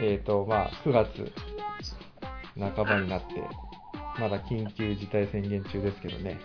[0.00, 1.32] えっ、と、まあ、9月
[2.58, 3.26] 半ばになって、
[4.18, 6.38] まだ緊急事態宣言中ですけどね。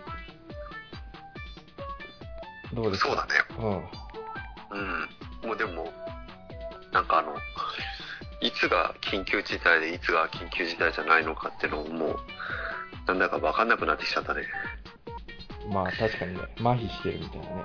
[2.72, 3.08] どうですか？
[3.08, 3.32] そうだね。
[4.72, 4.78] うん。
[4.78, 5.48] うん。
[5.48, 5.92] もうでも、
[6.92, 7.36] なんかあの、
[8.40, 12.16] いつが緊急事態でいつが緊急事態じゃないのかっていうのをもう、
[13.06, 14.42] なんだかわかんなくなってきちゃったね。
[15.72, 17.62] まあ、確かにね、麻痺してるみたいなね。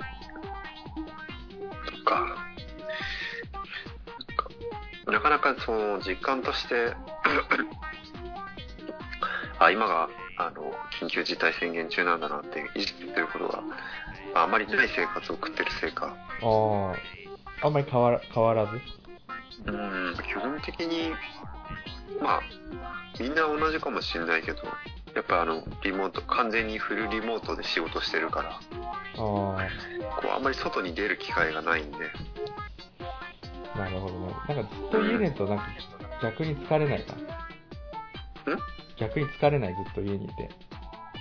[5.38, 6.94] かなかその実感として、
[9.58, 13.62] あ、今が、あの、緊急事態宣言中なんだなって意識することが、
[14.34, 16.94] あまりない生活を送ってるせいか、あ
[17.62, 18.80] あ、あんまり変わら変わらず？
[19.66, 21.12] うん、基本的に、
[22.20, 22.40] まあ、
[23.18, 24.62] みんな同じかもしれないけど、
[25.14, 28.58] やっぱあの、リモート、完全にフルリモートで仕事してるから、あ
[29.16, 29.56] こ
[30.24, 32.49] う、あんまり外に出る機会がないんで、あ、
[33.76, 34.34] なるほどね。
[34.48, 35.64] なんかずっと家にいると、なんか
[36.22, 37.14] 逆に疲れないか？
[38.98, 40.50] 逆に疲れない、ずっと家にいて。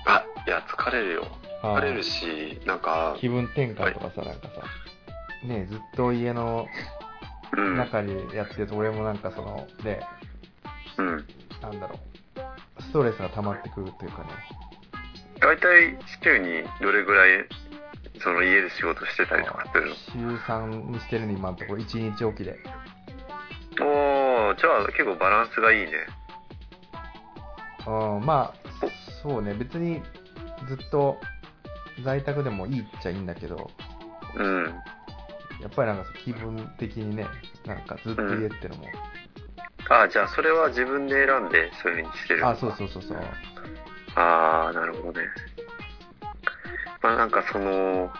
[0.05, 1.27] あ、いや、疲れるよ。
[1.61, 4.63] あ疲れるし、なんかー、気分転換とかさ、なんかさ、
[5.45, 6.67] ねずっと家の
[7.51, 10.03] うん、中でやってると、俺もなんかその、で、
[10.97, 11.25] うん。
[11.61, 11.99] なんだろ
[12.77, 14.29] う、ストレスが溜まってくるというかね。
[15.41, 17.45] 大体、週にどれぐらい、
[18.19, 22.57] その家で仕事してたりとかするの週3にしてるね、今のところ、1日おきで。
[23.81, 25.91] おー、じゃあ結構バランスがいいね。
[27.87, 28.69] うん、まあ、
[29.23, 30.01] そうね、別に
[30.67, 31.17] ずっと
[32.03, 33.69] 在宅でもいいっちゃいいんだけど、
[34.35, 34.65] うん。
[35.61, 37.25] やっぱりなんか気分的にね、
[37.65, 38.85] なんかずっと家ってのも、
[39.89, 43.17] あ、じゃあそれは自分で選んでそういう風にしてるあ、そうそうそうそう。
[44.15, 45.27] ああ、なるほどね。
[47.01, 48.11] まあなんかその、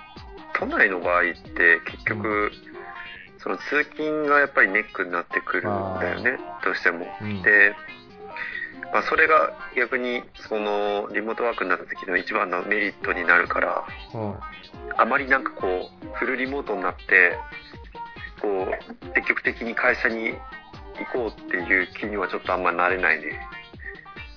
[0.53, 2.51] 都内の場合って結局、
[3.38, 5.63] その通勤がやっぱりネックになってくるん
[6.00, 7.07] だよね、どうしても。
[7.22, 7.75] うんで、
[8.91, 14.35] まあそれが逆にそのリモートワークになった時の一番のメリットになるから、うん。
[14.97, 17.38] あまりなんかこう、フルリモートになって、
[18.41, 20.38] こう、積極的に会社に行
[21.13, 23.47] こうっていう気にはちょっとあんまなれないね。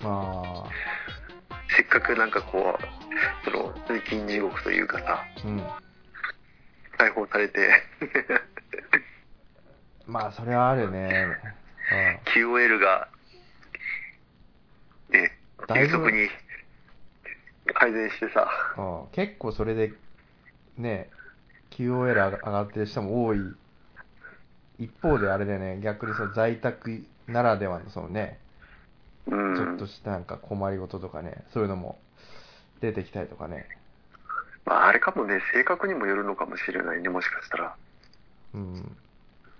[0.02, 3.01] まあ、せっかくなんかこう、
[3.44, 5.62] その、通勤地獄というかさ、うん。
[6.96, 7.68] 解放されて、
[10.06, 11.36] まあ、それはあるね。
[12.34, 13.08] QOL が、
[15.10, 15.32] ね、
[15.74, 16.28] 急速に
[17.74, 19.00] 改善してさ、うん。
[19.02, 19.92] うん、結構それで、
[20.76, 21.10] ね、
[21.70, 23.38] QOL 上がってる人も多い。
[24.78, 28.38] 一方であれでね、逆にその在宅ならではのそのね、
[29.26, 29.56] うん。
[29.56, 31.98] ちょっとしたなんか困りごととかね、そういうのも
[32.82, 33.66] 出てきたりとかね。
[34.66, 37.76] まあ、あれかもね、性格にもよるのかもしれないね、もしかしたら。
[38.54, 38.96] うん。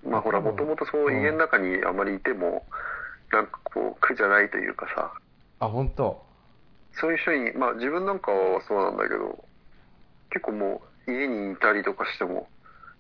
[0.05, 2.67] まあほら、もともとそう家の中にあまりいても、
[3.33, 5.13] なんかこう、苦じゃないというかさ、
[5.61, 6.21] あ、本当
[6.95, 9.45] そういう人に、まあ自分なんかはそうなんだけど、
[10.31, 12.49] 結構もう家にいたりとかしても、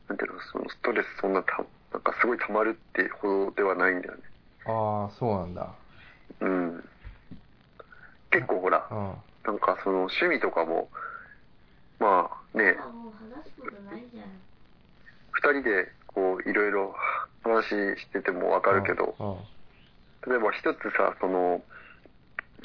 [0.08, 4.20] なんていうの、そのストレスそんなた、なんかすごい溜まるってほどではないんだよね。
[4.66, 5.68] ああ、そうなんだ。
[6.40, 6.84] うん。
[8.30, 9.14] 結構ほら、うん。
[9.44, 10.88] なんかその趣味とかも、
[11.98, 12.76] まあね。
[15.32, 16.94] 二人でこういろいろ
[17.42, 17.64] 話
[18.00, 19.30] しててもわかるけど、うん。
[19.32, 19.36] うん
[20.26, 21.60] 例えば一つさ、その、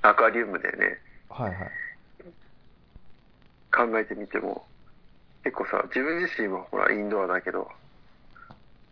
[0.03, 0.99] アクアリウムでね、
[1.29, 1.71] はいはい。
[3.71, 4.63] 考えてみても、
[5.43, 7.61] 結構さ、自分自身はほらインドアだけど、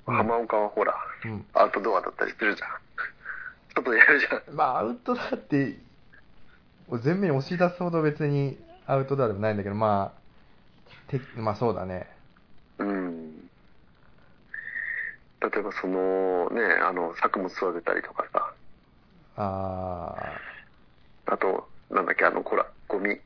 [0.07, 0.93] うん浜岡はほら、
[1.25, 1.45] うん。
[1.53, 2.69] アウトドアだったりするじゃん。
[3.75, 4.55] 外でやるじゃん。
[4.55, 5.77] まあ、アウトドアって、
[7.01, 12.07] 全面に押し出すほど別にアウトドアでもないんだけど、まあ、てまあそうだね。
[12.77, 13.49] うん。
[15.41, 18.53] 例えばそのね、あの、作物育てたりとかさ、
[19.37, 20.37] あ
[21.25, 23.19] あと、なんだっけ、あの、ほら、ゴミ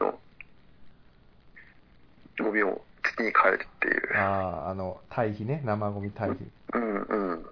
[0.00, 0.18] の、
[2.38, 4.18] ゴミを土に変えるっていうー、。
[4.18, 6.50] あー、あの、堆肥ね、生ゴミ堆肥。
[6.74, 7.46] うんうん。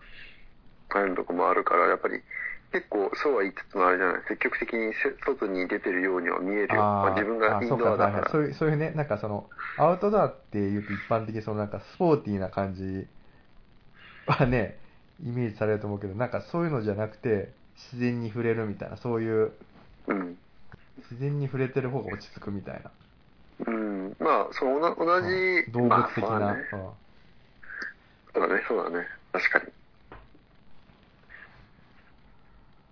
[0.92, 2.22] 変えるとこもあるから、やっぱり、
[2.72, 6.82] 結構、そうは言いつつもあれじゃない、積極的にせ外に出てるようには見えるよ。
[6.82, 8.28] まあ、自分がインドアだから。
[8.30, 9.48] そういう、そういうね、なんかその、
[9.78, 13.06] アウトドアっていうと一般的にそのなんかスポーティーな感じ
[14.26, 14.78] はね、
[15.24, 19.52] イメージされると思うけど、なんかそういうのじゃなくて、自然に触れるみたいな、そういう、
[20.08, 20.38] うん。
[21.10, 22.90] 自然に触れてる方が落ち着くみたいな。
[23.66, 24.16] うん。
[24.20, 25.96] まあ、その同同じ、動物的な。
[25.96, 26.68] まあそうだね。
[26.72, 26.80] うん
[28.34, 29.06] そうだね、そうだね。
[29.32, 29.64] 確かに。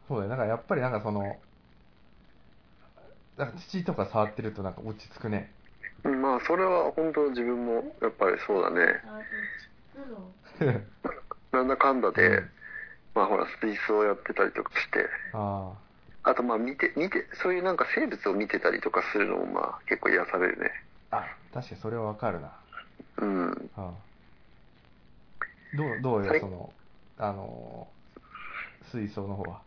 [0.09, 0.29] そうだよ。
[0.31, 1.43] なんかやっぱりなんかその、
[3.37, 5.53] なんか土とか触ってるとなんか落ち着くね。
[6.05, 9.03] うんまあ、それは本当自分も、やっぱりそうだね。
[11.53, 12.43] なんだかんだで、
[13.15, 15.75] まあほら、水槽やってたりとかして、あ
[16.25, 20.71] あとまあ見て、見て、そういうなんか生物を見てたりとかするのもまあ結構癒されるね。
[21.11, 21.17] あ。
[21.19, 22.65] あ、確かにそれはわかるな。
[23.19, 23.71] うん。
[23.77, 24.07] あ
[25.73, 26.75] どう、どうよ、はいその、
[27.17, 29.66] あのー、水槽の方は？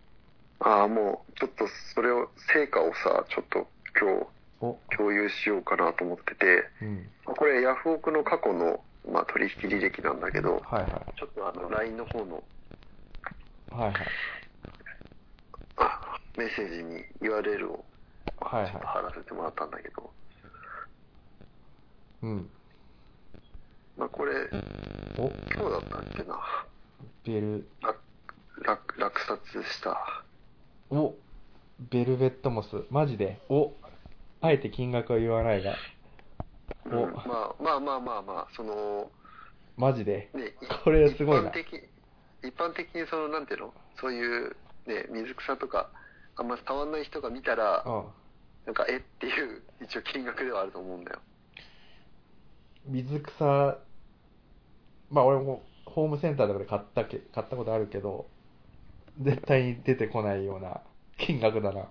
[0.59, 3.67] ああ、もうちょっとそれを、成果をさ、ちょっと
[4.00, 4.27] 今
[4.61, 7.09] お、日共有しようかなと思ってて、うん。
[7.25, 11.19] これヤフオクの過去の、まあ、取引履歴なんだけど、はいはい。
[11.19, 12.44] ちょっとあの LINE の方の
[13.71, 13.94] はいはい。
[15.77, 17.85] あメッセージに URL を
[18.41, 20.11] はいはいちょっと貼らせてもらったんだけど、
[22.23, 22.50] うん。
[23.97, 24.33] まあ、これ、
[25.17, 26.39] お、今日だったっけな、
[27.25, 28.00] ベル、落
[28.65, 30.23] 落落札した。
[30.91, 31.15] お、
[31.91, 33.74] ベルベットモス、マジで、お、
[34.41, 35.75] あえて金額は言わないが、
[36.86, 36.88] お。
[36.88, 39.12] うんまあまあまあまあまあ、その、
[39.77, 40.53] マジで、ね、
[40.83, 41.50] これすごいな。
[41.50, 41.89] 一般的
[42.41, 43.74] 一般的にその、なんていうの？
[44.00, 44.56] そういう、
[44.88, 45.89] ね、水草とか、
[46.36, 48.03] あんま伝わんない人が見たら、うん。
[48.65, 51.19] なんか、えっていう、一応金額ではあると思うんだよ。
[52.85, 53.77] 水草、
[55.12, 58.25] まあ俺もホームセンターとかで買ったけ、買ったことあるけど、
[59.19, 60.81] 絶対に出てこないような
[61.18, 61.88] 金額だな。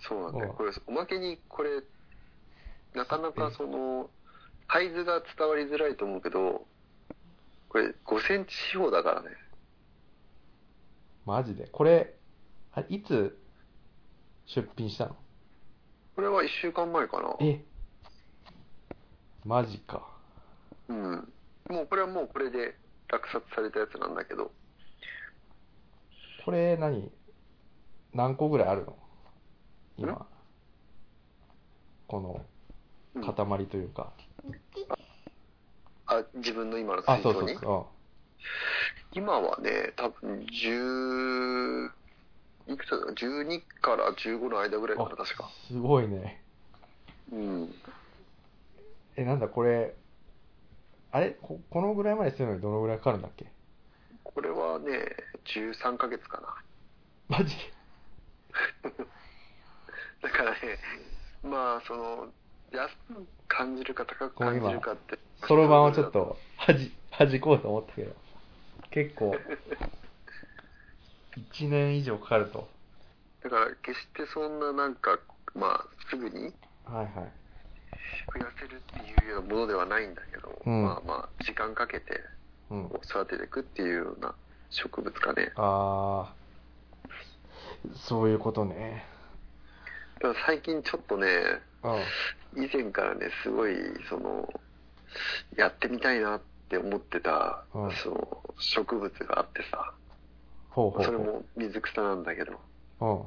[0.00, 0.50] そうなんだよ。
[0.50, 1.82] うんこれ、おまけに、これ、
[2.94, 4.08] なかなかその、
[4.70, 6.66] サイズが伝わりづらいと思うけど、
[7.68, 9.28] これ5センチ四方だからね。
[11.26, 11.66] マジで？
[11.66, 12.14] これ、
[12.72, 13.38] あいつ
[14.46, 15.16] 出品したの？
[16.14, 17.36] これは1週間前かな。
[17.40, 17.62] え？
[19.44, 20.06] マジか。
[20.88, 21.32] うん。
[21.68, 22.76] もうこれはもうこれで
[23.08, 24.50] 落札されたやつなんだけど、
[26.48, 27.12] これ何？
[28.14, 28.96] 何個ぐらいあるの？
[29.98, 30.26] 今？
[32.06, 32.40] この
[33.14, 34.14] うん塊というか。
[36.06, 37.86] あ、自分の今のあ、そうそうそ
[39.12, 41.90] 今はね、多分10、
[42.72, 42.96] いくつだ？
[42.96, 45.50] ろう ?12 から15の間ぐらいうかな、確か。
[45.66, 46.42] すごいね。
[47.30, 47.74] うん。
[49.16, 49.94] え、なんだこれ、
[51.12, 51.36] あれ？
[51.42, 53.44] ここのぐらいまでするのにどのぐらいかかるんだっけ？
[54.24, 55.14] これはね、
[55.54, 56.54] 13ヶ月かな。
[57.38, 57.54] マジ？
[60.22, 60.58] だからね、
[61.42, 62.32] まあ、その、
[62.72, 65.18] 安く感じるか高く感じるかって。
[65.46, 68.16] そろばんをちょっと、はじ、弾こうと思ったけど、
[68.90, 69.34] 結構、
[71.36, 72.68] 1年以上かかると。
[73.42, 75.18] だから、決してそんななんか、
[75.54, 76.52] まあ、すぐに
[76.84, 77.32] はいはい。
[78.34, 82.20] 増やせるっていうようなものではないんだけど、うんまあまあ、時間かけて
[82.70, 82.86] うん。
[83.04, 84.34] 育てていくっていうような
[84.70, 85.52] 植物かね。
[85.56, 89.04] あー、そういうことね。
[90.20, 91.26] だから最近ちょっとね、
[91.82, 92.14] うん。
[92.56, 93.74] 以前からね、すごい、
[94.08, 94.48] その、
[95.56, 99.94] やってみたいなって思ってた、うんその、植物があってさ、
[100.70, 101.04] ほうほうほう。
[101.04, 102.52] それも水草なんだけど、
[103.00, 103.22] うん。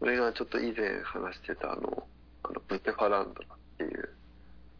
[0.00, 2.06] 俺がちょっと以前話してたあの、
[2.42, 4.18] あのブテファランドラっていう、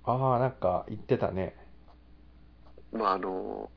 [0.04, 1.56] あー、なんか言ってたね。
[2.92, 3.70] まああの、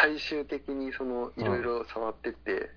[0.00, 2.70] 最終的にその、いろいろ触ってって、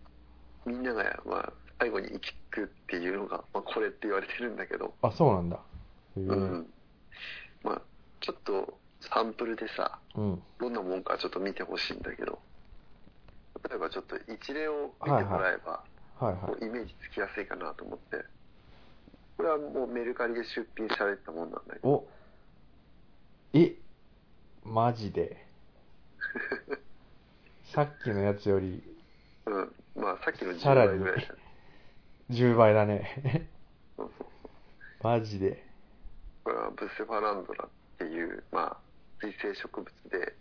[0.65, 5.59] みんなが、まあ、最後に行き着くっていうのが、まあ、これって言われてるんだけど、あ、そうなんだ。
[6.15, 6.73] うん。
[7.63, 7.81] まあ、
[8.19, 10.43] ちょっとサンプルでさ、うん。
[10.59, 12.39] どんなもんかちょっと見てほしいんだけど、
[13.69, 15.83] 例えばちょっと一例を見てもらえば、
[16.19, 18.23] はいはこうイメージつきやすいかなと思って、
[19.37, 21.81] これはもうメルカリで出品されてたもんなんだけい。
[21.81, 22.07] ど、お
[23.53, 23.75] え
[24.63, 25.45] マジで？
[27.73, 28.83] さっきのやつより
[29.45, 29.75] うん。
[29.95, 31.39] まあさっきの10さらに倍ぐらいだよね。
[32.29, 33.49] 10倍だね。
[33.97, 34.27] そうそう
[35.01, 35.63] マジで。
[36.43, 38.77] これはブセファランドラっていう、まあ、
[39.21, 40.33] 水生植物で、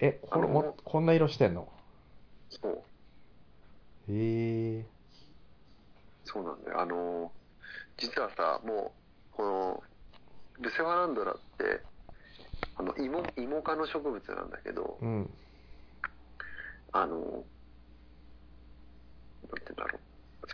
[0.00, 1.68] え、これあのも、こんな色してんの？
[2.50, 2.82] そう、
[4.12, 4.86] へえ
[6.24, 6.80] そうなんだよ。
[6.80, 7.32] あの、
[7.96, 8.92] 実はさ、も
[9.32, 9.82] う、この、
[10.60, 11.80] ブセファランドラって、
[12.76, 15.30] あの、芋、芋科の植物なんだけど、うん。
[16.92, 17.46] あの、なんて
[19.42, 20.02] 言うんだろう。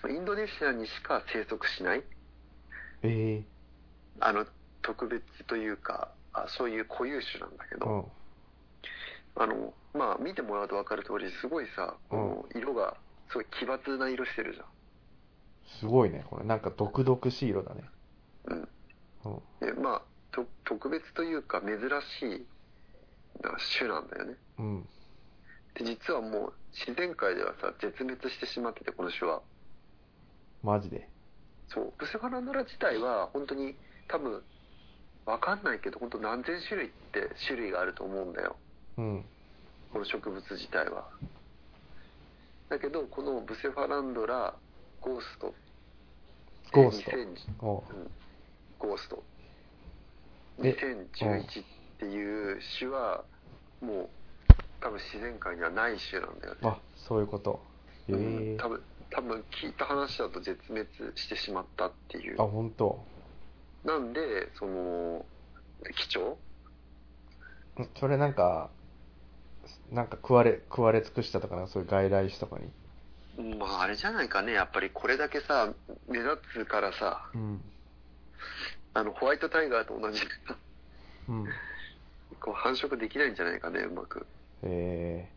[0.01, 2.05] そのインドネシアにしか生息しない、
[3.03, 3.45] ええ
[4.21, 4.47] あの、
[4.83, 8.13] 特別というか、あそういう固有種なんだけど、うん。
[9.37, 12.97] あの、まあ、見てもらうと分かる通り、すごいさ、この色が、
[13.29, 14.61] すごい奇抜な色してるじ
[15.81, 16.25] すごいね。
[16.29, 17.83] これなんか毒々しい色だね。
[18.49, 18.59] ゃん。
[18.59, 18.69] うん。
[19.25, 19.43] うん。
[19.61, 22.49] で、まあ、と特別というか、珍しい
[23.43, 24.37] な種なんだよね。
[24.59, 24.89] うん。
[25.75, 29.43] で、実はもう、自然界ではさ、絶滅してしまってて、この種は。
[30.63, 31.09] マジで？
[31.69, 33.77] そう、ブセファランドラ自体は、本当に、
[34.09, 34.43] 多分、
[35.27, 38.57] わかんないけど、本当何千種類って種類があると思うんだよ。
[38.99, 39.25] うん。
[39.93, 41.09] この植物自体は。
[42.69, 44.55] だけどこのブセファランドラ
[45.01, 45.55] ゴースト
[46.73, 48.11] ゴースト2000おううん
[48.79, 49.23] ゴースト
[50.63, 50.75] え
[51.23, 51.65] 2011っ
[51.99, 53.23] ていう種は
[53.83, 54.09] もう
[54.85, 56.61] 多分自然界にはない種なんだよね。
[56.65, 57.59] あそういうこと。
[58.07, 58.55] へうえ。
[58.55, 62.37] ん多分多分聞いた話だと絶滅してしまったっていう。
[62.41, 63.03] あ本当。
[63.83, 65.25] なんでその
[65.97, 66.37] 貴重？
[67.83, 67.89] ん？
[67.99, 68.69] それなんか
[69.91, 73.55] なんか食われ食われ尽くしたとかなそういう外来種とかに？
[73.57, 74.53] まああれじゃないかね。
[74.53, 75.73] やっぱりこれだけさ
[76.09, 77.31] 目立つからさ。
[77.35, 77.61] うん。
[78.93, 80.21] あのホワイトタイガーと同じ。
[81.31, 81.47] うん。
[82.39, 84.27] こう繁殖できないんじゃないかねうまく
[84.67, 85.29] え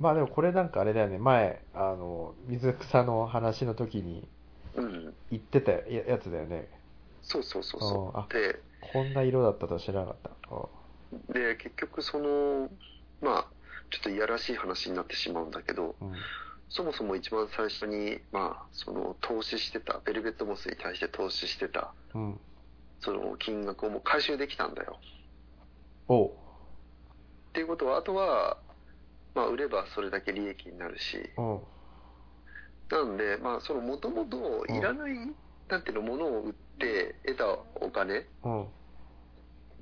[0.00, 1.18] ー、まあでもこれなんかあれだよね。
[1.18, 4.28] 前あの水草の話の時に
[4.74, 5.14] うん。
[5.30, 6.68] 言ってたややつだよね。
[7.22, 7.80] そうそうそう
[8.16, 8.60] ああそうで
[8.92, 10.30] こんな色だったとは知らなかった。
[10.54, 10.68] あ
[11.32, 12.68] で結局その
[13.22, 13.46] まあ
[13.90, 16.12] ちょっといやらしい話になってしまうんだけどうん。
[16.68, 22.40] そもそも一番最初にまあその投資してたベルベットモスに対して投資してたうん。
[23.00, 24.98] その金額をもう回収できたんだよ
[26.08, 26.30] おう。
[26.30, 26.32] っ
[27.52, 28.58] ていうことはあとは
[29.34, 31.18] まあ売ればそれだけ利益になるし。
[31.36, 31.42] う。
[31.42, 31.60] ん
[32.88, 35.12] なんでまあそのもともといらない、
[35.68, 37.48] なんていうのものを売って得た
[37.80, 38.26] お金。
[38.44, 38.66] うん。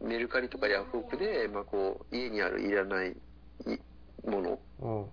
[0.09, 4.89] メルカリとかヤフオクで、まあ、こう家にあるいらないいものうん。
[5.01, 5.09] を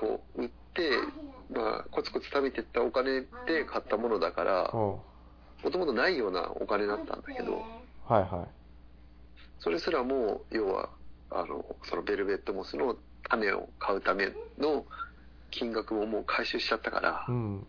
[0.00, 0.90] こう売って、
[1.52, 4.78] まあ、コツコツ食べてったお金で買ったものだからうん。
[4.78, 5.02] も
[5.70, 7.62] ともとないようなお金だったんだけど。
[8.06, 8.63] はいはい
[9.64, 10.90] それすらも要は
[11.30, 12.96] あのそのベルベットモスの
[13.30, 14.28] 種を買うため
[14.58, 14.84] の
[15.50, 17.66] 金額をもう回収しちゃったからうん。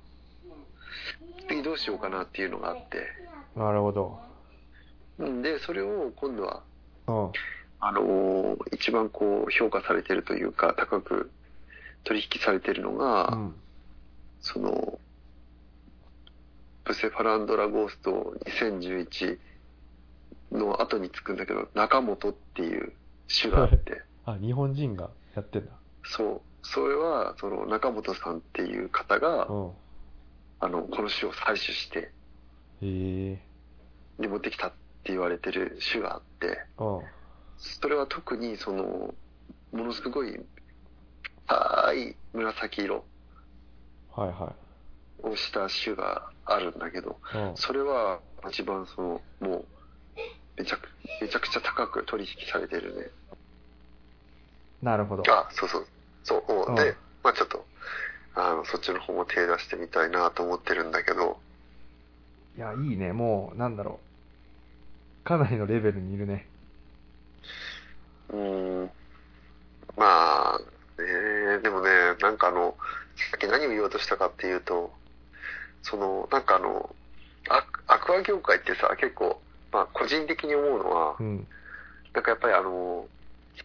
[1.48, 3.08] 次どうしようかなっていうのがあって。
[3.56, 4.20] なるほど。
[5.20, 6.64] うんでそれを今度は
[7.08, 7.32] うん。
[7.80, 11.32] あのー一番こう評価されてるというか高く
[12.04, 13.56] 取引されてるのが、うん。
[14.42, 15.00] その
[16.84, 19.40] ブセファランドラゴースト2011
[20.56, 22.94] の後につくんだけど中本っていう
[23.28, 24.02] 種があって。
[24.26, 25.72] あ日本人がやってんだ。
[26.04, 26.42] そう。
[26.64, 29.72] それはその中本さんっていう方がうん。
[30.62, 32.12] あのこの種を採取してへ
[32.82, 33.40] え。
[34.20, 34.72] で持ってきたっ
[35.04, 36.66] て言われてる種があって。
[36.78, 37.02] うん。
[37.58, 39.14] それは特にその
[39.72, 40.40] ものすごい
[41.48, 43.06] 深い紫色
[44.16, 44.54] はいは
[45.24, 47.58] をした種があるんだけどいうん。
[47.58, 48.20] それは
[48.50, 49.66] 一番そのもう
[50.58, 50.90] めちゃく
[51.22, 53.08] めちゃくちゃ高く取引されてるね。
[54.82, 55.24] なるほど。
[55.32, 55.88] あそうそう。
[56.24, 56.72] そうう。
[56.72, 56.76] ん。
[56.76, 57.66] で、まあちょっと
[58.36, 61.40] あのそっちの方も手出してみたいなと思ってるんだけど。
[62.58, 63.14] いやいいね。
[63.14, 64.00] もうなんだろ
[65.24, 65.28] う。
[65.28, 66.48] かなりのレベルにいるね。
[68.30, 68.92] うーん。
[69.98, 70.60] まあ
[71.02, 71.90] ねでもね
[72.22, 72.76] なんかあの
[73.32, 74.92] さっき何を言おうとしたかっていうと
[75.84, 76.94] そのなんかあの
[77.50, 79.40] アアクア業界ってさ結構
[79.76, 81.48] まあ個人的に思うのはうん。
[82.14, 83.06] なんかやっぱりあの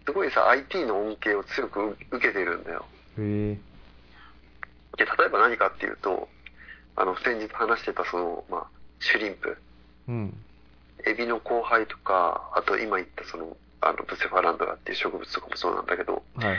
[0.05, 2.85] すごいさ IT の恩恵を強く受けてるんだよ。
[3.17, 3.59] へえ。
[4.97, 6.29] で例えば何かっていうと
[6.97, 8.67] あの先日話してたその、まあ、
[8.99, 9.57] シュリンプ。
[10.09, 10.37] うん。
[11.07, 16.59] エビの交配とかあと今言ったそのあのブセファランドラっていう植物とかもそうなんだけどはいはい。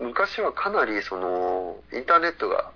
[0.00, 2.72] 昔はかなりそのインターネットが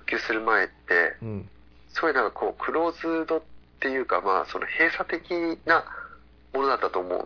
[0.00, 1.48] 普及する前ってうん。
[1.88, 5.30] すごいなんかこうクローズドっていうかまあその閉鎖的
[5.64, 5.84] な
[6.52, 7.18] ものだったと思う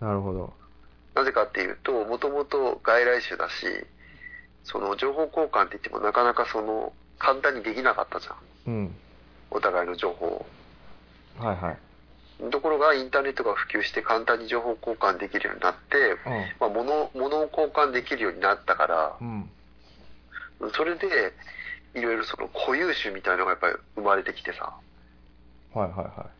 [0.00, 0.08] の。
[0.08, 0.52] なるほど。
[1.14, 3.66] なぜかっていうともともと外来種だし
[4.64, 8.36] その情報交換って言ってもなかなかその簡単にできなかったじゃん。
[8.66, 8.94] うん。
[9.50, 10.46] お互いの情報を。
[11.38, 12.50] はいはい。
[12.50, 16.16] ところがインターネットが普及して簡単に情報交換できるようになって、
[16.58, 19.50] まあ、物物を交換できるようになったからうん
[20.60, 20.70] うん。
[20.72, 21.32] それで
[21.94, 24.74] いろいろその固有種みたいなのがやっぱり生まれてきてさ
[25.74, 26.30] はいはいは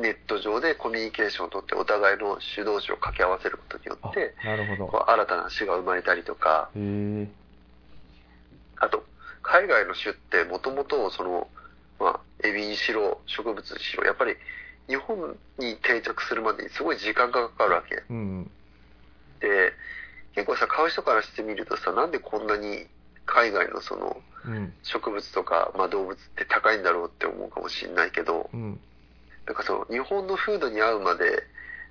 [0.00, 4.86] ネット上でコミュニケーションをとってお互いの種同士を掛け合わせることによいってあなるほど。
[4.88, 6.70] こう新たな種が生まれたりとか。
[6.76, 7.28] へえ
[8.78, 9.04] あと
[9.42, 11.48] 海外の種ってもともとその、
[11.98, 14.34] まあ、エビにしろ植物にしろやっぱり
[14.88, 18.02] 日本に定着するまでにすごい時間がかかるわけ。
[18.10, 18.50] うん
[19.40, 19.72] で
[20.34, 22.86] 結構さ買う人からしてみるとさなんでこんなに
[23.26, 24.16] 海外のその
[24.46, 24.72] うん。
[24.82, 28.80] 植物とか、まあ、動物って高いんだろうって思うかもしれないけどうん。
[29.46, 31.42] なんかその日本の風土に合うまで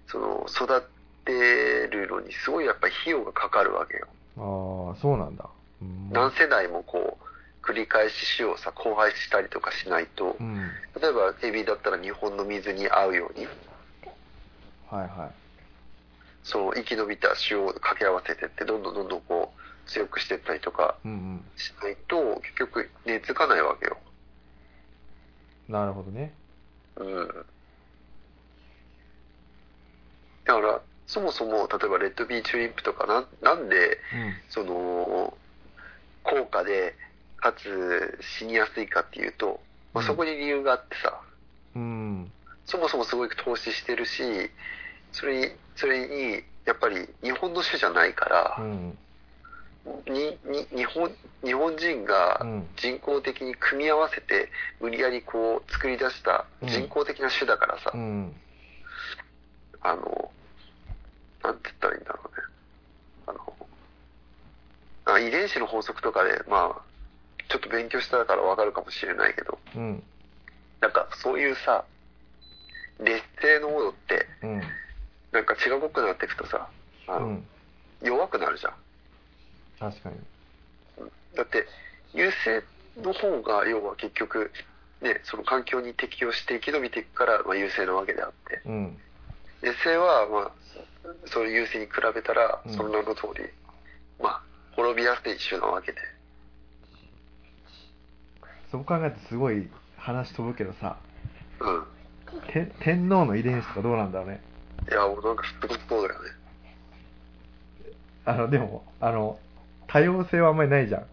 [0.08, 0.84] その育
[1.26, 4.08] てるのにすごいやっぱり費用がかかるわけよ。
[4.38, 5.50] ああそうなんだ。
[5.82, 6.10] うん。
[6.12, 10.38] 何世代もこう繰り返し種をさ交配したりとかしないと。
[10.40, 10.70] うん。
[11.02, 13.48] 例えばエビだったら日本の水に合うように。
[14.90, 15.46] はいはい。
[16.44, 19.55] その生き延びた種を掛け合わせてって、どんどんどんどんこう、
[19.86, 21.46] 強くしていったりとかうんうん。
[21.56, 23.98] しないと、結局、根付かないわけよ。
[25.68, 26.34] なるほどね。
[26.98, 27.46] うん。
[30.46, 34.00] だから、そもそも、例えば、レッドビーチューリップとかな、なんで、
[34.50, 35.38] その、
[36.24, 36.96] 高価で、
[37.38, 39.60] かつ死にやすいかっていうと、
[39.94, 41.22] まあ、うんそこに理由があってさ、
[41.76, 41.82] うん。
[41.82, 41.86] う
[42.26, 42.34] ん。
[42.66, 44.24] そもそもすごい投資してるし、
[45.12, 48.98] それに、それに、やっぱり日本の種じゃないからう、ん。
[50.08, 54.50] に、に、日本、日本人がうん人工的に組み合わせて、
[54.82, 58.36] 無理やりこう作り出した人工的な種だからさ、うん。
[59.82, 60.32] あの、
[61.44, 62.44] なんて言ったらいいんだろうね。
[63.28, 66.82] あの、あ遺伝子の法則とかで、まあ、
[67.48, 70.04] ちょっと勉強したからわかるかもしれないけど、うん。
[70.82, 71.86] なんかそういうさ、
[73.00, 74.62] 劣勢のものって、うん。
[75.32, 76.68] なんか血が濃くなっていくとさ、
[77.08, 77.48] あの、うん。
[78.02, 78.74] 弱くなるじゃん。
[79.80, 80.16] 確かに。
[81.36, 81.66] だって、
[82.14, 82.64] 優勢
[83.02, 84.52] の方が、要は結局、
[85.02, 88.98] ね、その環境に適応して生き延びていくから、まあ、優勢なわけであって、うん。
[89.62, 90.52] 劣勢は、まあ、
[91.26, 93.44] そういう優勢に比べたらうん、その名の通り、
[94.22, 94.42] まあ、
[94.76, 95.98] 滅びやすい種なわけで。
[98.72, 100.98] そう考えてすごい話飛ぶけどさ、
[101.60, 101.84] うん。
[102.52, 104.42] て天皇の遺伝子とかどうなんだろうね。
[104.90, 106.30] いや、もうなんかすごそうだよね。
[108.26, 109.40] あの、でも、あの、
[109.88, 111.02] 多様性はあんまりないじゃん。
[111.02, 111.08] うん。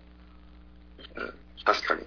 [1.64, 2.06] 確かに。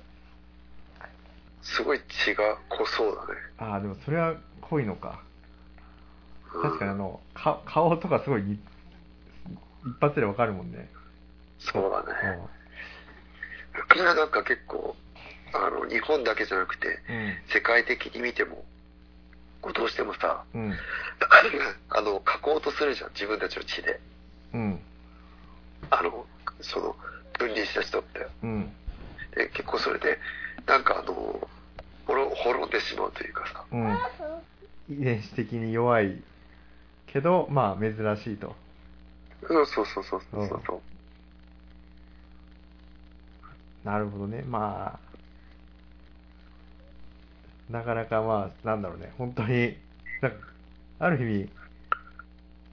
[1.62, 3.40] すごい血が濃そうだね。
[3.58, 5.22] ああ、でもそれは濃いのか。
[6.54, 8.60] うん、確かにあの、か顔とかすごいに
[9.86, 10.90] 一発でわかるもんね。
[11.60, 14.02] そうだうね。
[14.02, 14.06] ん。
[14.06, 14.96] なんか結構、
[15.54, 17.00] あの、日本だけじゃなくて、
[17.54, 18.64] 世界的に見ても、
[19.62, 20.66] こうどうしてもさ、うん。
[20.66, 20.78] うん。
[21.90, 24.00] あの、書こうとするじゃん、自分たちの血で。
[24.54, 24.80] うん。
[25.90, 26.26] あの、
[26.62, 26.96] その、
[27.38, 28.28] 分離した人って。
[28.44, 28.72] うん。
[29.36, 30.18] で、結構それで、
[30.66, 31.14] なんかあの、
[32.06, 34.96] 滅滅んでしまうというかさ、うん。
[34.98, 36.22] 遺伝子的に弱い
[37.08, 38.56] けど、まあ珍しいと。
[39.50, 40.82] うん、そうそうそうそうそうそう。
[43.86, 44.44] なるほどね。
[44.48, 45.00] まあ、
[47.72, 49.12] なかなかまあ、なんだろうね。
[49.18, 49.76] 本当に、
[50.22, 50.38] なんか
[51.00, 51.50] ある意味、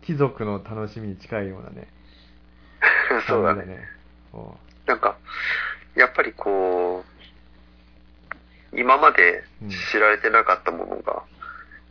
[0.03, 1.89] 貴族の楽しみに近いようなね。
[3.27, 3.89] そうだね。
[4.33, 4.57] お
[4.87, 5.17] なんか、
[5.95, 7.05] やっぱりこ
[8.73, 9.45] う、今まで
[9.91, 11.23] 知られてなかったものが、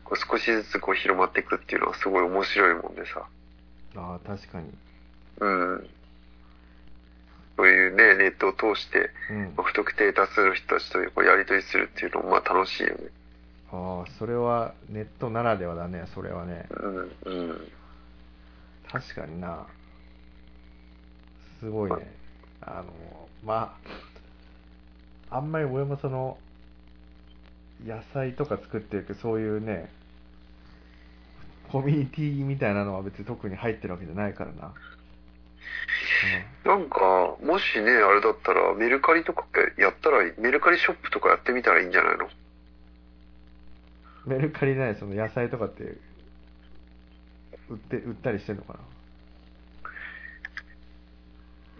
[0.03, 3.25] こう少しずつこう広まっていくっていうのはすごい面白いもんでさ。
[3.95, 4.71] ああ、確かに。
[5.39, 5.89] うん。
[7.57, 9.53] そういうね、ネットを通して、うん。
[9.55, 12.95] まあ不特定多数の人たちとこうやり取りするっていうのもまあ楽しいよね。
[13.71, 16.65] ああ、それはネットならではだね、それはね。
[16.71, 17.71] うん、うん。
[18.91, 19.67] 確かにな。
[21.61, 22.13] すごいね。
[22.61, 22.91] あの、
[23.45, 23.77] ま
[25.29, 26.37] あ、あんまり俺もその、
[27.85, 29.89] 野菜とか作ってるけど、そういうね、
[31.71, 34.73] コミュニティみたいなのは別に特に入ってるわけじゃないからな。
[36.65, 39.45] なんか、もしね、あれだったら、メルカリとか
[39.77, 42.27] やったら、メルカリショップとかやってみたらいいんじゃないの？
[44.25, 45.83] うん、メルカリない、その野菜とかって、
[47.69, 48.79] 売って、売ったりしてんのかな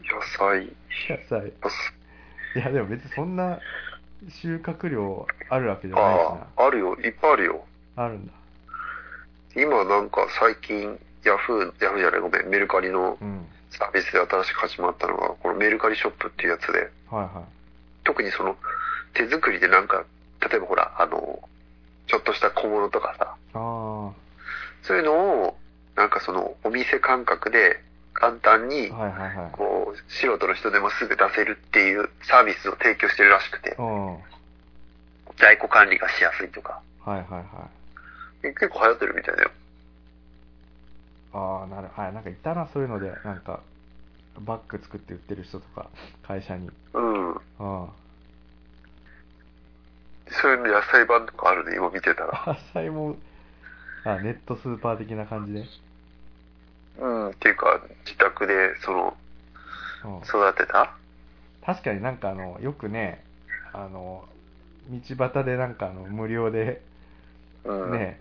[0.03, 0.75] 野菜。
[1.09, 1.53] 野菜。
[2.55, 3.59] いや、でも別にそんな
[4.29, 6.95] 収穫量あるわけじゃないしああ、あるよ。
[6.95, 7.65] いっぱいあるよ。
[7.95, 8.05] な。
[8.05, 8.33] あるんだ。
[9.55, 13.47] 今なんか最近、ヤフー、ヤフーじゃない、ごめん、メルカリのうん。
[13.71, 17.43] サービスで新しく始まったのが、このメルカリショップっていうやつで、はいはい。
[18.03, 18.57] 特にその、
[19.13, 20.03] 手作りでなんか、
[20.41, 21.39] 例えばほら、あの、
[22.07, 24.11] ちょっとした小物とかさ、あ
[24.83, 25.13] そういうの
[25.45, 25.57] を、
[25.95, 27.81] なんかその、お店感覚で
[28.21, 28.89] 簡単に。
[29.53, 33.75] こう、素人の人でもすぐ出せるっていうサービスを提供してるらしくて、
[35.39, 37.39] 在庫管理がしやすいとか、はいは
[38.43, 38.43] い。
[38.43, 39.51] 結構流行ってるみたいだよ。
[41.33, 43.61] ああ、なる、はい、なんかいたな、そういうので、なんか、
[44.39, 45.89] バッグ作って売ってる人とか、
[46.21, 46.69] 会社に。
[46.93, 47.31] うん。
[47.35, 47.87] ああ。
[50.29, 52.43] そういうの野菜版とかあるね、今見てたら。
[52.53, 53.15] 野菜も、
[54.03, 55.65] あ、ネットスーパー的な感じで。
[57.01, 59.17] うん、っていうか、自宅で、その、
[60.05, 60.17] うん。
[60.19, 60.95] 育てた？
[61.65, 63.23] 確かになんかあの、よくね、
[63.73, 64.23] あの、
[64.89, 66.81] 道端でなんかあの、無料で、
[67.65, 67.91] うん。
[67.91, 68.19] ね、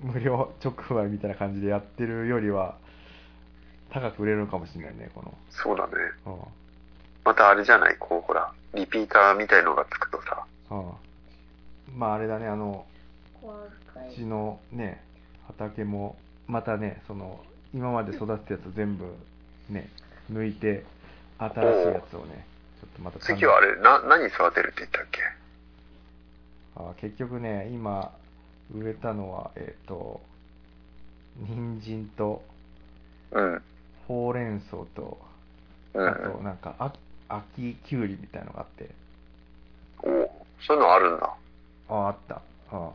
[0.00, 2.76] 無料直売みたいな感じでやってるよりは、
[3.90, 5.92] 高く売れるのかもしれないね、こそうだね。
[6.26, 6.48] の。
[7.24, 7.96] またあれじゃない？
[7.98, 10.88] こう、ほら、リピーターみたいのがつくとさ、うん。
[10.88, 10.92] うん。
[11.96, 12.84] まああれだね、あの、
[13.42, 15.02] うちのね、
[15.46, 16.16] 畑も、
[16.48, 19.04] またね、その、今まで育てたやつ全部
[19.70, 19.88] ね、
[20.30, 20.84] 抜いて、
[21.38, 22.46] 新しいやつをね、
[22.80, 25.20] ちょっとまた次はあれ、な、何育てるって言ったっけ？
[26.76, 28.12] あ結局ね、今、
[28.74, 30.20] 植えたのは、えっ、と、
[31.38, 32.42] 人参と、
[33.30, 33.62] うん。
[34.08, 35.18] ほうれん草と、
[35.94, 36.08] うん。
[36.08, 36.92] あと、なんか、あ
[37.28, 38.90] 秋きゅうりみたいのがあって、
[40.02, 40.30] お
[40.60, 41.34] そういうのあるんだ。
[41.88, 42.42] ああ、あった。
[42.70, 42.90] あ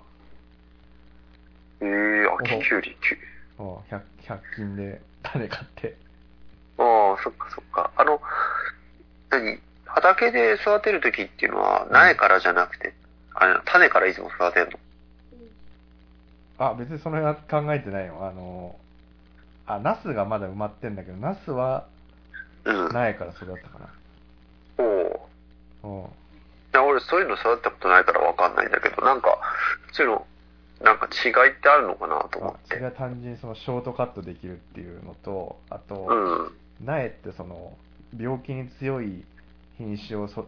[1.82, 5.96] ええー、秋きゅうり、きゅあ、ああ 100, 100均で種買って。
[6.78, 7.92] ああ、そっかそっか。
[7.96, 8.22] あの、
[9.30, 9.60] 何？
[9.86, 12.94] 畑で育てるときっていうのは、苗からじゃなくて、
[13.34, 14.70] あれ、種からいつも育てる
[16.60, 16.66] の？
[16.68, 18.18] あ、別にその辺は考えてないよ。
[18.22, 18.76] あの、
[19.66, 21.86] あ、ナスがまだ埋まってんだけど、ナスは
[22.66, 22.90] うん。
[22.92, 23.80] 苗から育ったか
[24.78, 25.30] おお
[25.84, 25.90] な。
[25.90, 26.06] うん。
[26.06, 26.10] い
[26.74, 29.40] や俺そういうの育てたことないからわかんないんだけど、なんか、
[29.94, 30.28] そういうの、
[30.82, 32.84] なんか違いってあるのかなと思っあそれて。
[32.84, 36.86] が単純にそのショートカットできるっていうのと、あと、うん。
[36.86, 37.76] 苗ってその
[38.18, 39.24] 病気に強い
[39.78, 40.48] 品種をそ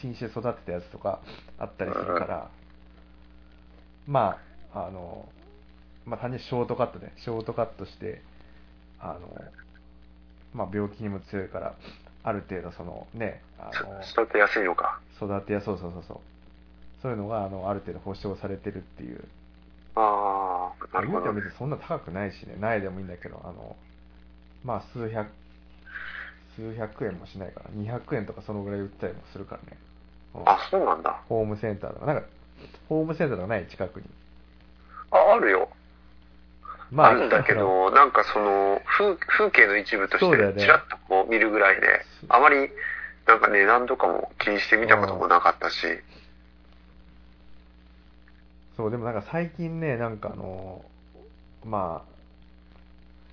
[0.00, 1.20] 品種で育てたやつとか
[1.58, 2.50] あったりするから、
[4.06, 4.38] ま
[4.72, 5.26] ああの
[6.04, 8.22] まあ単純にショートカットでショートカットして
[9.00, 9.20] あの
[10.52, 11.74] まあ病気にも強いから
[12.22, 15.00] ある程度そのねあの育てやすいのか。
[15.16, 16.18] 育てやそうそうそうそう
[17.02, 19.24] そういうのがあのある程度保証されてるっていう
[19.98, 21.32] ああ、なるほど。
[21.32, 23.76] 別にそんな高くないしね、苗でもいいんだけど、あの、
[24.64, 25.28] まあ数百、
[26.56, 29.76] 数百円もしないから、200円とかそのぐらい売ったりもするからね。
[30.34, 31.20] うんあ、そうなんだ。
[31.28, 32.22] ホームセンターとか、なんか、
[32.88, 34.06] ホームセンターとかない近くに。
[35.10, 35.68] あ、あるよ。
[36.90, 42.70] まあ、あるんだけど、なんかその、風風景の一部として、ちらっとこう見るぐらいで、あまり、
[43.26, 45.74] なんか値段とかも気にしてみたこともなかったし、
[48.78, 50.84] そう、でもなんか最近ね、なんかあの、
[51.64, 52.04] ま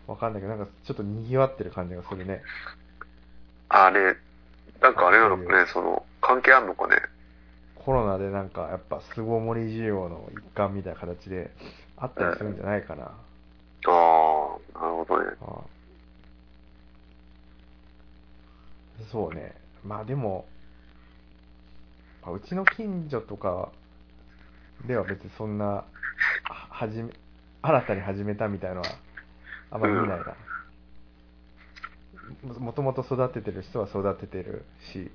[0.08, 2.42] あ、わかんないけど、なんかちょっと賑わってる感じがするね。
[3.70, 4.18] あれ、
[4.82, 6.96] なんかあれなのかね、その、関係あんのかね。
[7.76, 11.52] コロナでなんかやっぱ巣ごもり需要の一環みたいな形で
[11.98, 13.04] あったりするんじゃないかな。
[13.04, 13.12] あ
[13.86, 15.30] あ、なるほどね。
[15.42, 15.60] ああ
[19.12, 19.54] そうね。
[19.86, 20.46] まあでも、
[22.24, 23.70] まあうちの近所とか
[24.84, 25.86] では別にそんな、は
[26.44, 27.14] はじめ、
[27.62, 28.88] 新たに始めたみたいのは
[29.72, 30.36] あんまり見ないな。
[32.44, 35.12] ももともと育ててる人は育ててるし、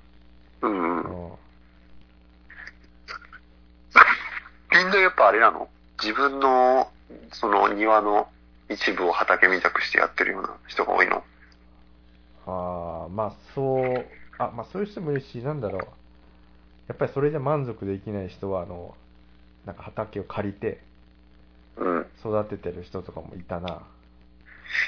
[0.61, 1.03] うん。
[1.03, 1.31] うん
[4.73, 5.67] みんなやっぱあれなの？
[6.01, 6.89] 自分の、
[7.33, 8.29] その庭の
[8.69, 11.23] 一部を畑みたくしてやってるような人が多いの？
[12.47, 15.81] ああ、まあそう、あ、まあそういう人もいるし、なんだろう。
[16.87, 18.95] やっぱりそれじゃ満足できない人は、あの、
[19.65, 20.79] なんか畑を借りて
[21.77, 22.05] うん。
[22.19, 23.81] 育ててる人とかもいたな。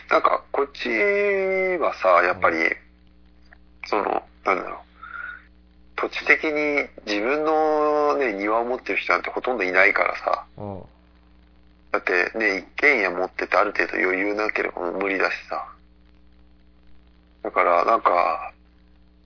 [0.09, 2.57] なんか、こっちはさ、やっぱり、
[3.85, 4.79] その、なんだろう。
[5.95, 10.45] 土地的に自分のね、庭を持ってる人なんてほとんどいないからさ。
[10.57, 10.83] うん。
[11.91, 15.67] だってね、一軒家持っててある程度余裕なければもう無理だしさ。
[17.43, 18.53] だから、なんか、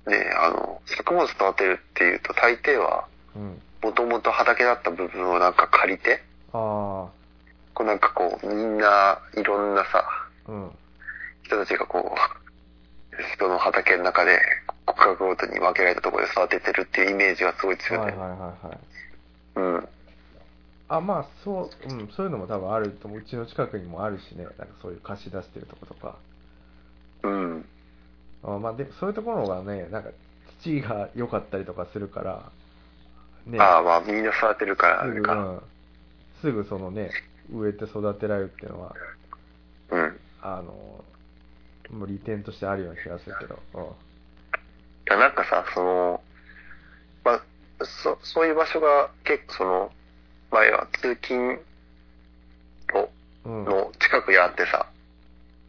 [0.07, 3.61] ね、あの、作物育てるっていうと大抵は、うん。
[3.81, 7.07] もともと畑だった部分をなんか借りて、あ
[7.73, 10.03] こうなんかこう、みんないろんなさ、
[10.47, 10.71] あ、うん。
[11.43, 14.39] 人たちがこう、人の畑の中で、
[14.85, 18.11] 区画ごとに分けられたところで育ててるっていうイメージがすごい強いね。
[18.11, 18.79] はいはいはいはい。
[19.55, 19.89] うん。
[20.89, 23.19] あ、まあそう、うん、そういうのも多分あると思う。
[23.19, 24.43] うちの近くにもあるしね。
[24.43, 26.15] なんかそういう貸し出してるとことか。
[27.23, 27.65] うん。
[28.43, 30.09] あまあで、そういうところがね、なんか
[30.61, 32.43] 土が良かったりとかするから、
[33.47, 35.33] ね、ああ、まあみんな育てるからあすぐ、れか。
[35.33, 35.61] うん、
[36.41, 37.11] すぐそのね、
[37.53, 38.95] 植えて育てられるっていうのは、
[39.91, 40.19] うん。
[40.41, 40.73] あの、
[41.91, 43.59] もう利点としてあるような気がするけど。
[43.73, 43.83] うん
[45.07, 46.21] いや、なんかさ、その、
[47.23, 47.41] まあ、
[48.03, 49.91] そ、そういう場所が結構その、
[50.51, 51.61] 前は通勤
[52.89, 53.09] 路
[53.45, 53.63] うん。
[53.63, 54.85] はいの近くにあってさ、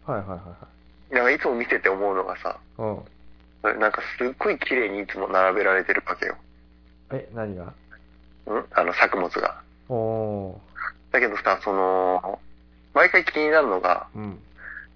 [0.04, 0.56] はいはいは
[1.12, 1.14] い。
[1.14, 3.78] なんかいつも見てて思うのがさ、うん。
[3.78, 6.36] なんかすっごい綺麗にいつも並べられてるわけよ。
[7.12, 7.64] え、何が？
[7.64, 7.74] ん？
[8.72, 9.62] あの作物が。
[9.88, 11.12] おー。
[11.12, 12.38] だけどさ、その、
[12.94, 14.38] 毎回気になるのが、うん。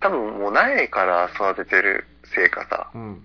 [0.01, 3.25] 多分もう苗から育ててるせいかさ、うん。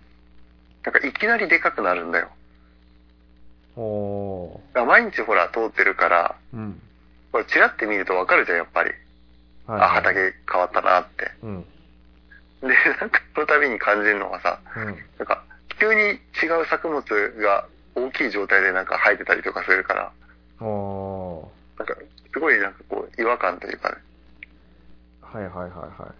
[0.84, 2.30] なんかいきなりでかくなるんだよ。
[3.76, 4.73] おー。
[4.73, 6.82] だから毎日ほら通ってるから、うん。
[7.32, 8.91] これチラって見るとわかるじゃん、やっぱり。
[9.65, 11.32] はい、あ、畑変わったなって。
[11.43, 11.65] うん。
[12.62, 12.67] で、
[13.02, 14.86] なんかその度に感じるのがさ、うん。
[14.86, 14.95] なん
[15.26, 15.43] か
[15.80, 16.15] 急に違
[16.62, 17.04] う作物
[17.41, 17.67] が
[17.98, 20.12] 大きい状態でなんか生えてたりとかするから、
[20.66, 21.80] おー。
[21.80, 21.96] なんか
[22.34, 23.96] すごいなんかこう違和感というかね。
[25.22, 26.14] はいはいはいは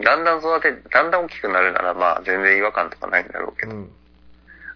[0.00, 0.04] い。
[0.04, 3.90] だんだん育て、だんだん大きくなるならまあ全然違和感とかないんだろうけど、うん。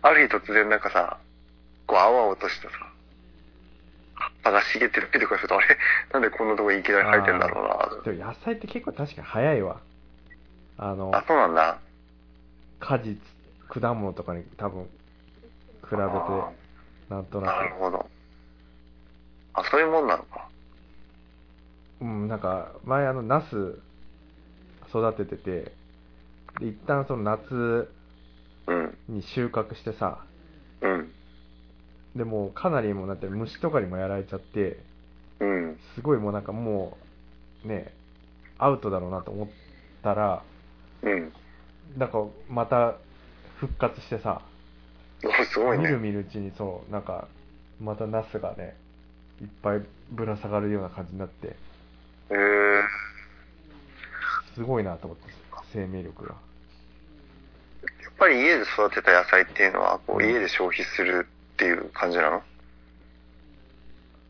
[0.03, 1.19] ある日突然なんかさ、
[1.87, 2.77] こう青々としたさ、
[4.15, 5.67] 葉っぱが茂ってるとかすると、あれ？
[6.13, 8.03] なんでこんなとこにいきなり生えてんだろうな。
[8.03, 9.81] でも野菜って結構確かに早いわ。
[10.79, 11.79] あの、あ、そうなんだ。
[12.79, 13.19] 果実、
[13.69, 14.89] 果物とかに多分、
[15.88, 16.53] 比べて、あ
[17.09, 18.07] なんとなるなほど。
[19.55, 20.49] あ、そういうもんなのか。
[21.99, 22.05] く。
[22.05, 23.79] うん、なんか、前あの、ナス
[24.88, 25.72] 育ててて、
[26.61, 27.90] で、一旦その夏
[28.66, 28.99] うん。
[29.09, 30.25] に収穫してさ、
[30.81, 31.12] うん。
[32.16, 34.79] でもうかなりもうなって虫とかにもやられちゃって、
[35.40, 35.79] うん。
[35.94, 36.96] すごいもうなんかも
[37.64, 37.92] う、ね、
[38.59, 39.49] アウトだろうなと思っ
[40.03, 40.42] たら、
[41.03, 41.33] うん。
[41.96, 42.96] なんかまた
[43.61, 44.56] 復活してさ、お
[45.51, 45.85] すごいね。
[45.85, 47.29] 見る見るうちにそう、なんか、
[47.81, 48.77] またナスがね、
[49.41, 51.53] いっぱいぶら下がるような感じになって、へ
[52.31, 52.83] え
[54.55, 55.33] すごいなと思って、
[55.73, 56.35] 生命力が。
[58.03, 62.43] やっぱり家で育てた野菜っていうのは、こううん家で消費するっていう感じなの？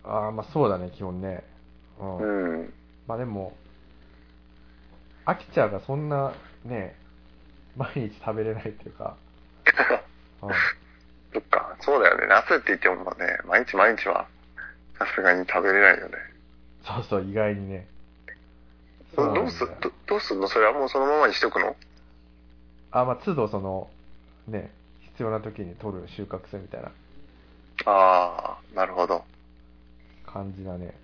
[0.04, 1.44] ああ、まあそうだね、基本ね。
[2.00, 2.58] うん。
[2.60, 2.74] うん。
[3.06, 3.56] まあでも、
[5.24, 6.32] 飽きちゃうがそんな、
[6.64, 6.96] ね、
[7.76, 9.16] 毎日食べれないっていうか、
[10.42, 10.50] うん。
[11.36, 12.26] そっか、そうだよね。
[12.28, 14.26] 夏って言ってもね、毎日毎日は、
[14.98, 16.14] さすがに食べれないよね。
[16.82, 17.86] そうそう、意外にね。
[19.14, 20.48] どどうすどどうすんの？
[20.48, 21.76] それはもうそのままにしとくの？
[22.90, 23.90] あ、まあ、都度その、
[24.48, 24.70] ね、
[25.02, 26.90] 必要な時に取る収穫するみたいな
[27.84, 29.22] ああ、なるほど。
[30.26, 30.94] 感じだね。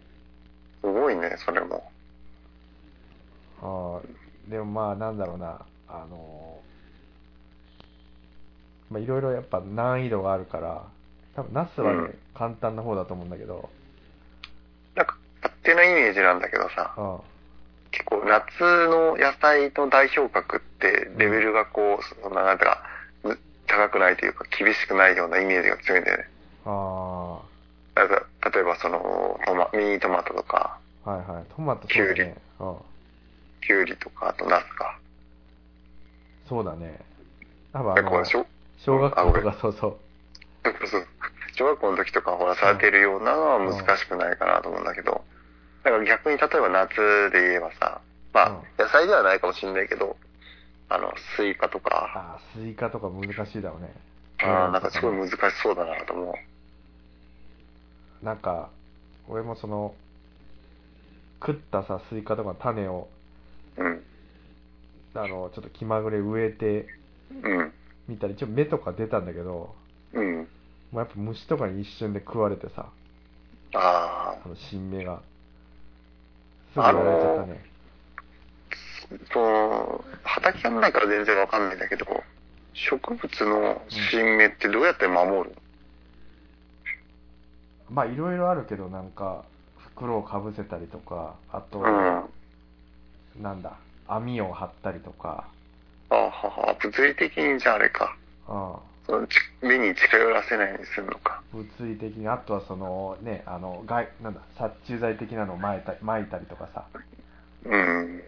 [0.80, 1.90] すごいね、それも。
[3.60, 6.58] ああ、でもまあ、なんだろうな、あの
[8.92, 10.85] まあ、いろいろやっぱ難易度があるから、
[11.35, 13.68] 多分、ナスはね、うん簡単な方だと思うんだけど、
[14.94, 17.18] なんか、勝手なイメージなんだけどさ、うん。
[17.90, 22.83] 結構夏の野菜の代表格ってレベルがこう、そんななんてか、
[23.22, 26.28] む高くないというか厳しくないようなイメージが強いんだよね。
[26.64, 27.40] あ
[27.94, 31.44] なんか例えばその、トマミニトマトとか、あ、はいはい。
[31.55, 32.37] トマトそうだきゅうね。
[32.61, 32.76] うん。
[33.61, 34.98] キュウリとか、あとナスか。
[36.48, 36.98] そうだね。
[37.74, 38.46] 多分あのなんかこう、
[38.84, 39.96] 小小学校とかそうそう。
[40.64, 41.06] そうそう
[41.54, 45.22] 小学校の時とかほらされてるようなのは難しくないかなと思うんだけど、
[45.84, 46.96] だから逆に例えば夏
[47.32, 48.00] で言えばさ、
[48.32, 50.16] まうんあ、野菜ではないかもしれないけど、
[50.88, 53.88] あの、スイカとか、ああ、スイカとか難しいだろうね。
[54.40, 58.24] あーなんかすごい難しそうだなと思う。
[58.24, 58.68] なんか、
[59.28, 59.94] 俺もその、
[61.40, 63.08] 食ったさ、スイカとかの種を、
[63.76, 64.02] うん。
[65.14, 66.86] あの、ちょっと気まぐれ植えて
[67.42, 67.72] うん。
[68.08, 69.74] みたり、ちょっとか出たんだけど、
[70.12, 70.38] うん。
[70.38, 70.46] も
[70.94, 72.90] うやっぱ虫とかに一瞬で食われてさ、
[73.74, 75.20] ああの新芽が。
[76.74, 77.64] すぐやられちゃったね。
[78.70, 82.06] あ、その、畑がないから全然わかんないんだけど、
[82.72, 85.54] 植物の新芽ってどうやって守る？
[87.90, 89.44] まあいろいろあるけど、なんか、
[89.76, 92.30] 袋をかぶせたりとか、あと、の
[93.36, 93.42] うん。
[93.42, 93.76] なんだ、
[94.08, 95.48] 網を張ったりとか、
[96.12, 98.16] あはは、物理的にじゃああれか。
[98.48, 98.77] うん。
[99.07, 101.42] そのち目に近寄らせないようにするのか。
[101.53, 106.85] 物理的に、あとはそのね、あの、害、なんだ、殺虫剤的なのを撒いた撒いたりとかさ、
[107.64, 108.22] うん。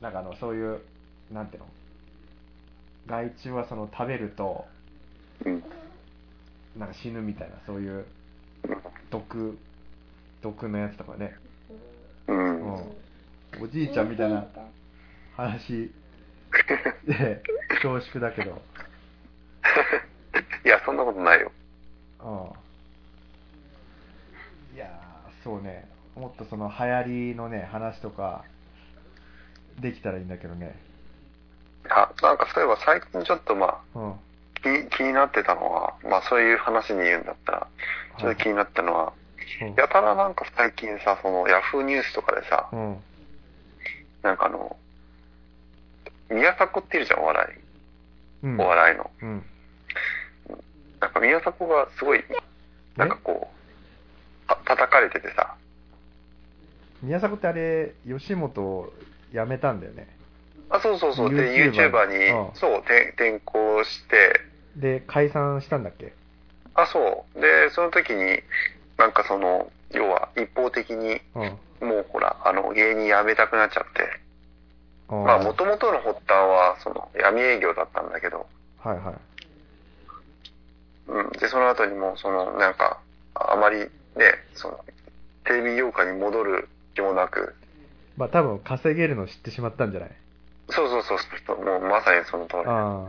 [0.00, 0.80] なんかあの、そういう、
[1.32, 1.68] なんていうの？
[3.06, 4.64] 害虫はその食べると、
[5.44, 5.62] うん。
[6.78, 8.06] なんか死ぬみたいな、そういう
[9.10, 9.58] 毒、
[10.42, 11.34] 毒のやつとかね。
[12.28, 12.76] うん。
[12.76, 12.96] うん。
[13.62, 14.46] おじいちゃんみたいな
[15.36, 15.90] 話
[17.06, 17.42] で、
[17.82, 18.62] 恐縮だけど、
[20.64, 21.52] いや、そんなことないよ。
[22.20, 22.28] う
[24.74, 24.76] ん。
[24.76, 28.44] いやー、そうね、もっとその流行りのね、話とか、
[29.78, 30.74] できたらいいんだけどね。
[31.90, 34.20] あ、なんかそういえば最近ちょっとまあ、うん。
[34.88, 37.66] 気気になってたのは、まあそういう話に言うんだったら、
[38.18, 39.26] ちょっと気になったのは、うん
[39.76, 43.04] やたらなんか最近さ、そのヤフーニュースとかでさ、うん。
[44.22, 44.76] なんかあの、
[46.30, 48.46] 宮迫っているじゃん、お笑い。
[48.46, 48.60] うん。
[48.60, 49.10] お笑いの。
[49.22, 49.46] うん。
[51.00, 52.24] なんか宮迫がすごい、
[52.96, 55.54] なんかこう、た叩かれててさ、
[57.02, 58.92] 宮迫ってあれ、吉本
[59.32, 60.08] 辞めたんだよね。
[60.70, 64.40] あ、そうそうそう、で、YouTuber に、うんそう、転転校して、
[64.76, 66.12] で、解散したんだっけ？
[66.74, 67.40] あ、そう。
[67.40, 68.42] で、その時に、
[68.98, 71.88] なんかその、要は一方的に、うん。
[71.88, 74.20] もうほら、あの、芸人辞めたくなっちゃって、
[75.08, 78.46] あまあ、元々の発端は、その、闇営業だったんだけど、
[78.78, 79.14] はいはい。
[81.08, 81.30] うん。
[81.32, 82.98] で、その後にも、その、なんか、
[83.34, 83.88] あまりね、
[84.54, 84.84] その、
[85.44, 87.54] テレビ業界に戻る気もなく、
[88.16, 90.10] まあ多分稼げるの知ってしまったんじゃない？
[90.70, 92.62] そうそうそうそう、もうまさにその通り。
[92.66, 93.06] あ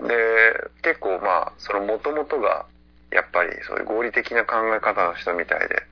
[0.00, 2.64] で、結構まあ、その元々が、
[3.10, 5.82] やっぱりそういう合理的な考え方の人みたいで。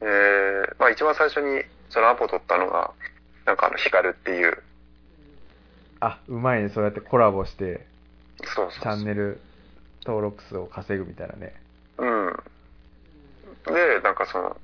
[0.00, 2.90] で、まあ一番最初にそのアポ取ったのが、
[3.50, 4.62] なんかあの、ヒカルっていう、
[5.98, 6.68] あ、うまいね。
[6.68, 7.84] そうやってコラボして、
[8.44, 9.40] そうそうチャンネル
[10.06, 11.56] 登録数を稼ぐみたいなね。
[11.98, 12.36] うん。
[13.66, 14.56] で、なんかその、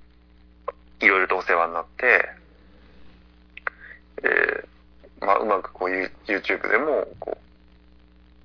[1.01, 2.29] いろいろとお世話になって、
[4.23, 4.67] えー
[5.27, 7.37] まあうまくこう、ユ YouTube でも、こ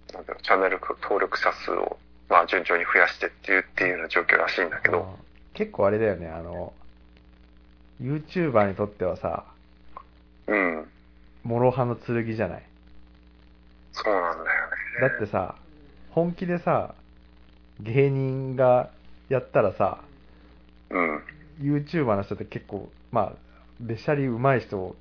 [0.10, 2.00] う、なんだろう、チャンネル登録者数を、
[2.30, 5.06] まあ順調に増やしてっていうっていうような状況らしいんだけど、うん
[5.54, 6.30] 結構あれだよね。
[6.30, 6.74] あの、
[8.02, 9.51] YouTuber にとってはさ、
[10.52, 10.88] うん。
[11.46, 12.64] 諸刃の剣じゃない。
[13.94, 14.48] そうなんだよね。
[15.02, 15.56] だってさ、
[16.12, 16.94] 本気でさ、
[17.80, 18.90] 芸人が
[19.30, 20.00] やったらさ、
[20.90, 21.24] うん。
[21.62, 23.34] YouTuber の人って結構、まあ、
[23.80, 24.96] べしゃり上手い人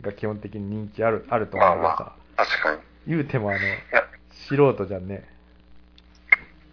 [0.00, 2.78] が基本的に人気ある、あると思うからさ、確かに。
[2.78, 3.78] い言うてもあの、や、
[4.32, 5.24] 素人じゃんね。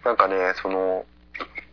[0.03, 1.05] なんかね、その、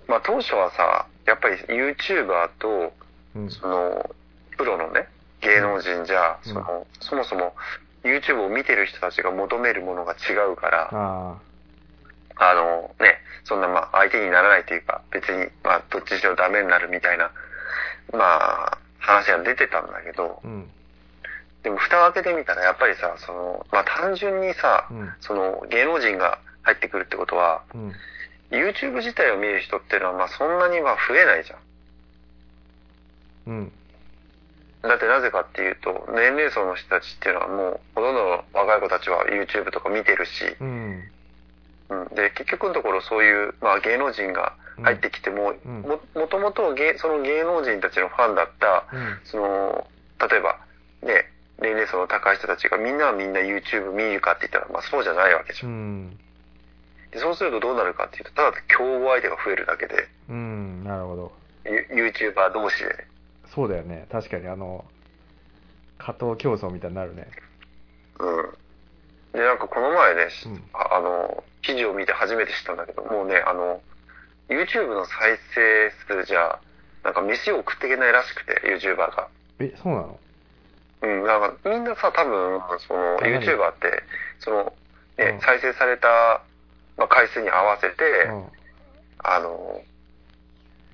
[0.07, 2.92] まあ当初はさ、やっぱり YouTuber と、
[3.35, 3.50] うん。
[3.50, 4.11] その、
[4.57, 5.09] プロのね、
[5.44, 7.54] 芸能人じゃ、うんその、そもそも
[8.02, 11.38] YouTube を見てる人たちが求めるものが違うから、あ
[12.37, 17.30] あの、ね、そんなまあ相手にならないというか、別に、まあどっちにしろダメになるみたいな、
[18.12, 20.70] まあ、話が出てたんだけどあ、、うん。
[21.62, 25.12] でも蓋を開けてみたらやっぱりさ、その、まあ単純にさ、うん。
[25.20, 27.92] その芸能人が入ってくるってことは、うん。
[28.50, 31.59] YouTube 自体を見る人っていうのはまあそんなには増えないじゃん。
[33.46, 33.72] うん。
[34.88, 41.02] だってなぜかっていうと、年齢層の人たちっていうのはもう、ほとんどの若い子たちは YouTube とか見てるし、うん。
[41.88, 49.18] うん、で、結局のところそういう、まあ芸能人が入ってきても、うんも、もともと芸その芸能人たちのファンだった、うん。
[49.24, 49.86] その、
[50.28, 50.60] 例えば、
[51.02, 55.66] ね、年齢層の高い人たちがみんなはみんな YouTube 見るかって言ったら、まあそうじゃないわけじゃ。
[55.66, 56.18] うんん。
[57.10, 60.84] でそうするとどうなるかっていうと、ただ競合相手が増えるだけで、うん。
[60.84, 61.32] なるほど。
[61.64, 63.13] ユ YouTuber 同士でね。
[63.54, 64.06] そうだよね。
[64.10, 64.84] 確かにあの、
[65.98, 67.28] 加藤競争みたいになるね。
[68.18, 68.52] うん。
[69.32, 73.80] で、なんかこの前ね、うんああの、記事を見て初めて知ったんだけど、もうね、あの、
[74.48, 75.90] YouTube の再生
[76.22, 76.58] 数じゃ、
[77.04, 79.28] なんか飯を食っていけないらしくて、YouTuber が。
[79.60, 80.18] え、そうなの？
[81.02, 84.02] うん、なんかみんなさ、多分、その、YouTuber って、
[84.40, 84.72] その、
[85.16, 86.42] ね、うん再生された、
[86.96, 88.44] まあ、回数に合わせて、うん。
[89.18, 89.82] あの、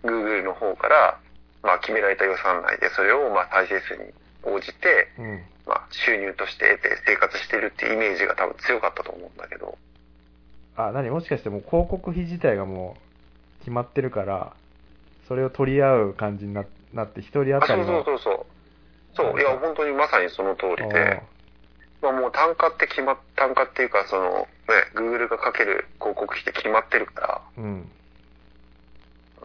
[0.02, 1.18] Google の方から、
[1.62, 4.10] まあ、決められた予算内で、それを、まあ、再生数に
[4.44, 5.44] 応じて、うん。
[5.66, 9.78] まあ、収入として得て生活してるっていうイメージが多分強かったと思うんだけど、
[10.76, 11.10] あ、何？
[11.10, 14.52] もしかしてもう広告費自体がもう決まってるから、
[15.28, 17.86] それを取り合う感じにななって、一人当あ、そうたりの。
[17.86, 18.46] そうそうそう。
[19.14, 21.22] そう、いや、本当にまさにその通りで、
[22.02, 24.48] まあもう単価って決まっ、単価っていうか、その、ね、
[24.94, 27.90] Google がかける広告費って決まってるから、うん。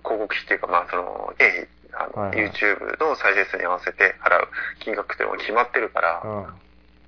[0.03, 4.47] 広告費っていうか、まあその、経費、あの、はいはい YouTube の再生数に合わせて払う
[4.79, 6.47] 金額っていうのが決まってるから、う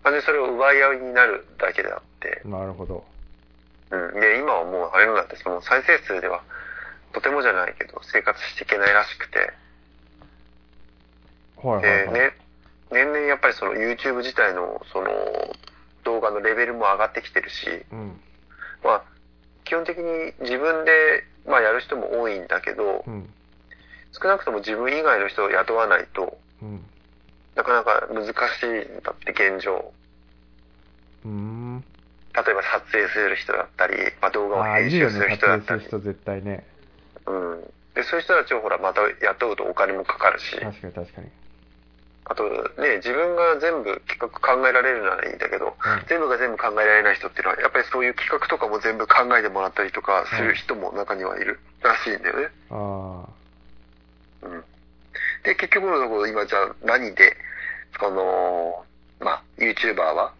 [0.04, 2.52] 単純にそれを奪い合いになるだけであって、ん。
[2.52, 3.04] なるほど。
[3.91, 4.19] うん。
[4.19, 6.43] で、今はもうあれなんだって、その再生数では、
[7.13, 9.52] とてもじゃないけど、生活していけないらしくて、
[11.62, 12.13] で、はいはいはい。
[12.13, 12.32] ね、
[12.91, 15.10] 年々やっぱりその YouTube 自体のその
[16.04, 18.19] 動画のレベルも上がってきてるし、うん。
[18.84, 19.04] まあ、
[19.65, 23.29] 基本的に自分で、まあ、やる人も多いんだけど、うん。
[24.14, 26.84] 少なくとも自分以外の人を雇わないとうん。
[27.56, 29.92] なかなか難しいんだって現状。
[31.26, 31.84] うーん。
[32.34, 36.66] 例えば撮影する人だったり、まあ、動画をああ、い編集する人だったり、影する人絶対ね。
[37.26, 37.74] うん。
[37.96, 41.30] で、そういう人たちをほら、また雇うとお金もかかるし、確かに確かに。
[42.30, 45.74] あとね、自分が全部企画考えられるならいいんだけど、うん
[46.08, 52.50] 全部が全部考えられない人っていうのは、やっぱりそういう企画とかも全部考えてもらったりとかする人も中にはいるらしいんだよね。
[52.70, 53.26] あ
[54.42, 54.63] うん。
[55.44, 57.35] で、結局のところ今じゃあ何で、
[58.00, 58.85] その、
[59.19, 60.33] まあ、YouTuber は、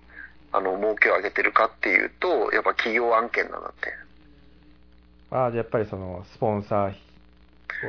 [0.52, 3.94] あの、儲けを上げてるかっていうと、やっぱ企業案件なんだって。
[5.32, 5.38] あ。
[5.38, 7.00] ああ、じゃあやっぱりその、スポンサー費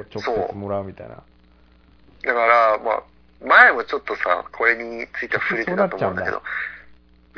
[0.00, 1.14] を直接もらうみたいな。
[1.16, 1.22] だ
[2.34, 3.02] から、まあ、
[3.44, 6.42] 前もちょっとさ、これについては触れてたと思うんだけど、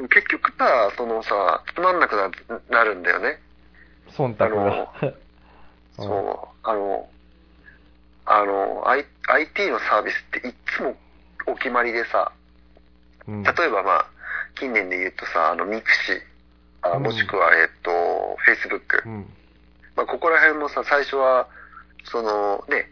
[0.08, 2.30] 結局さ、そのさ、つまんなくな
[2.70, 3.38] なるんだよね。
[4.16, 4.92] 忖度が。
[5.02, 5.14] うん
[5.96, 7.08] そう、あの、
[8.26, 10.96] あの、I、IT のサービスっていっつも
[11.46, 12.32] お決まりでさ、
[13.26, 13.42] うん。
[13.42, 14.06] 例えばまあ、
[14.54, 16.20] 近年で言うとさ、あの、 mixi、
[16.82, 17.90] あうんもしくは、えっと、
[18.46, 19.06] Facebook。
[19.06, 19.26] うん。
[19.96, 21.46] まあ、ここら辺もさ、最初は、
[22.04, 22.90] その、ね、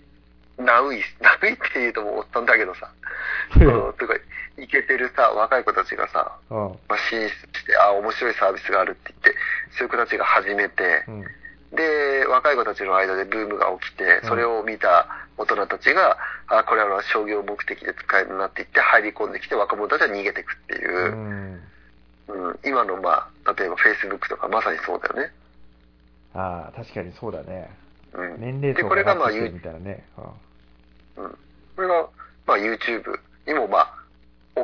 [0.59, 2.91] ナウイ、 ナウイって言うともうおっさんだけどさ、
[3.55, 4.15] そのとか、
[4.59, 6.59] イケてるさ、若い子たちがさ、うん。
[6.89, 9.41] まあ、進出して、あ、面白いサービスがあるって言って、
[9.73, 11.25] そういう子たちが始めて、うん。
[11.73, 15.07] で、若い子たちの間でブームが起きてう、んそれを見た
[15.37, 16.17] 大人たちが、
[16.49, 21.63] あ、これは商業目的で使えるなって言って入り込んできて若者たちは逃げていくっていうう、ん。
[22.29, 25.33] うん今のまあ、例えば Facebook とかまさにそうだよね。
[26.35, 27.71] ああ、確かにそうだね。
[28.15, 28.41] うん。
[28.41, 30.05] 年齢で、層これがまあ、上ってきて You- るみたいなね。
[31.17, 31.39] うん。
[31.77, 32.09] これが、
[32.47, 33.95] まあ YouTube にもまあ、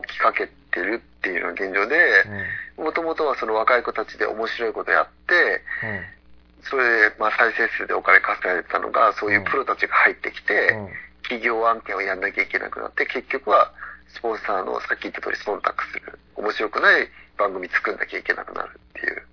[0.07, 1.97] 起きかけてるっていうのが現状で
[2.27, 2.33] う、ん。
[2.79, 2.85] うん。
[2.87, 5.63] もともとはその若い子たちで面白いことやって、
[6.65, 10.89] それでまあ再生数でお金稼がれてたのが、そういうプロたちが入ってきて、うん。
[11.25, 13.73] 企業案件をやんなきゃいけなくなって、結局は
[14.09, 16.19] スポンサーのさっき言った通り忖度する。
[16.37, 17.09] 面白くない
[17.39, 19.27] 番組作んなきゃいけなくなるっていう。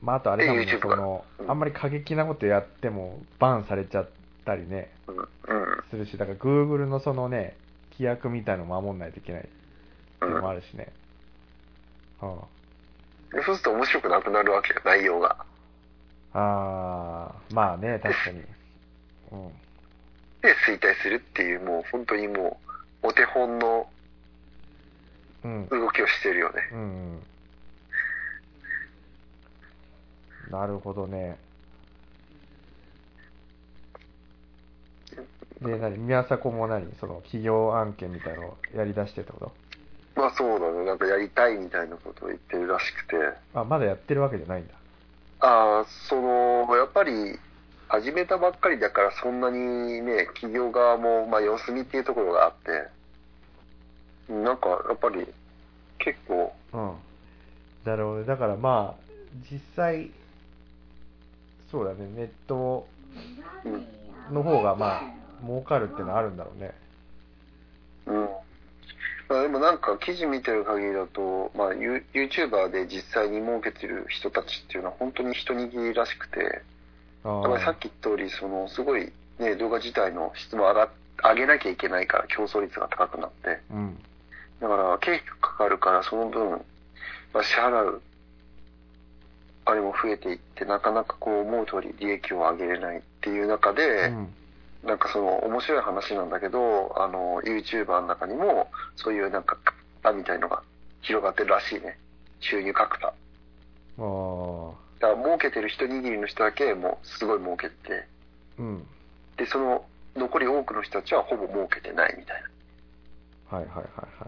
[0.00, 4.08] まあ、あとあれだもんでね、う、んあんまり過激なことやっても、バンされちゃっ
[4.44, 5.16] たりね、うん。
[5.18, 5.26] うん。
[5.90, 7.56] するし、だから Google のそのね、
[7.92, 9.48] 規約みたいの守んないといけない
[10.22, 10.92] うんのもあるしね。
[12.22, 12.38] うん。
[12.38, 12.44] で
[13.30, 15.36] そうすると面白くなくなるわけよ、内容が。
[16.32, 18.38] あー、まあね、確かに。
[19.32, 19.48] うん。
[20.40, 22.60] で、衰退するっていう、もう本当にも
[23.02, 23.88] う、お手本の
[25.44, 25.68] うん。
[25.68, 26.68] 動きをしてるよね。
[26.72, 26.82] うんう
[27.16, 27.22] ん。
[30.50, 31.38] なるほどね。
[35.62, 35.98] で、何？
[35.98, 36.92] 宮迫も何？
[36.98, 39.52] その企業案件みたいのをやり出してってこと？
[40.18, 43.16] まあそうだね、なんかやりたいみたいなことを言ってるらしくて。
[43.54, 44.74] あ、まだやってるわけじゃないんだ。
[45.38, 47.38] ああ、その、やっぱり、
[47.86, 52.52] 始めたばっかりだからそんなにね、企業側も、まあ様子見っていうところがあっ
[54.26, 55.24] て、なんかやっぱり
[56.00, 56.92] 結構、うん。
[57.84, 58.24] なるほどね。
[58.24, 59.12] だからまあ、
[59.48, 60.10] 実際、
[61.70, 62.88] そうだね、ネット
[64.32, 65.02] の方がまあ、
[65.46, 66.74] 儲かるっていうのはあるんだろうね。
[68.06, 68.28] うん。
[69.28, 76.62] まあでもなんか記事見てる限りだと、まあユ YouTuber で実際に儲けてる人たちっていうのは本当に一握りらしくて、
[77.24, 80.88] あやっぱりさっき言った通り、そのすごいね、動画自体の質も上が
[81.22, 83.98] 上げなきゃいけないから競争率が高くなって、うん。
[84.60, 86.50] だから経費がかかるからその分、
[87.32, 88.02] まあ、支払う
[89.64, 94.34] あれも増えていってなかなかこう思う通り利益を上げれないっていう中で、うん。
[94.84, 100.62] なんかその面白い話なんだけどあの YouTuber の中にもそういうなんか格差みたいのが
[101.02, 101.98] 広がってるらしいね。
[102.40, 103.06] 収入格差。
[103.06, 104.72] ああ。
[105.00, 108.06] だから儲けてる一握りの人だけもうすごい儲けてて。
[108.58, 108.86] うん。
[109.36, 109.84] でその
[110.16, 112.42] 残り多くの人たちはほぼ儲けてないみたい
[113.50, 113.58] な。
[113.58, 114.26] はいはいはいは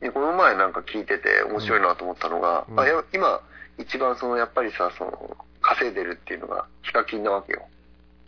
[0.00, 0.02] い。
[0.02, 2.80] でこの前なんか聞いてて面白いなと思ったのが、うん。
[2.80, 3.40] あや今
[3.78, 7.66] 一番そのやっぱりさその稼いでるっていうのがヒカキンなわけよ、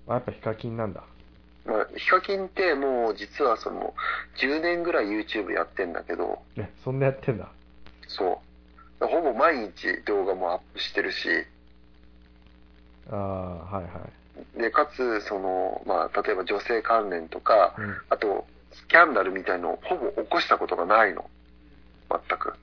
[0.09, 1.03] あ、やっぱヒカキンなんだ。
[1.65, 3.95] まあ、ヒカキンってもう実はその
[4.41, 7.49] 10年ぐらい YouTube やってんだけどえ、そんなやってんだ。
[8.09, 8.43] そ
[9.01, 11.29] うほぼ毎日動画もアップしてるし
[13.11, 13.91] ああ、はいは
[14.57, 14.61] い。
[14.61, 17.97] でかつその、まあ、例えば女性関連とかうん。
[18.11, 21.29] あとスキャンダルみたいのをほぼ起こしたことがないの
[22.11, 22.55] 全く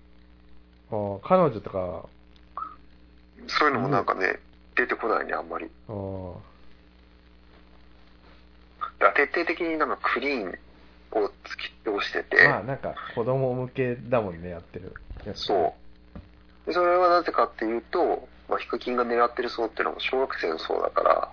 [0.92, 2.06] あー彼女とか、
[3.48, 4.40] そういうのもなんかね、
[4.76, 6.49] 出てこないねあんまりあーだから
[9.00, 10.50] 徹底的になんかクリーン
[11.12, 14.94] を突き通してて、まあなんか子供向けだもんね、やってる
[15.26, 15.46] やつ。
[15.46, 15.74] そ
[16.66, 16.68] う。
[16.68, 21.32] でそれはなぜかっていうと、まあ、ヒカキンが狙ってる層っていうのも小学生の層だから、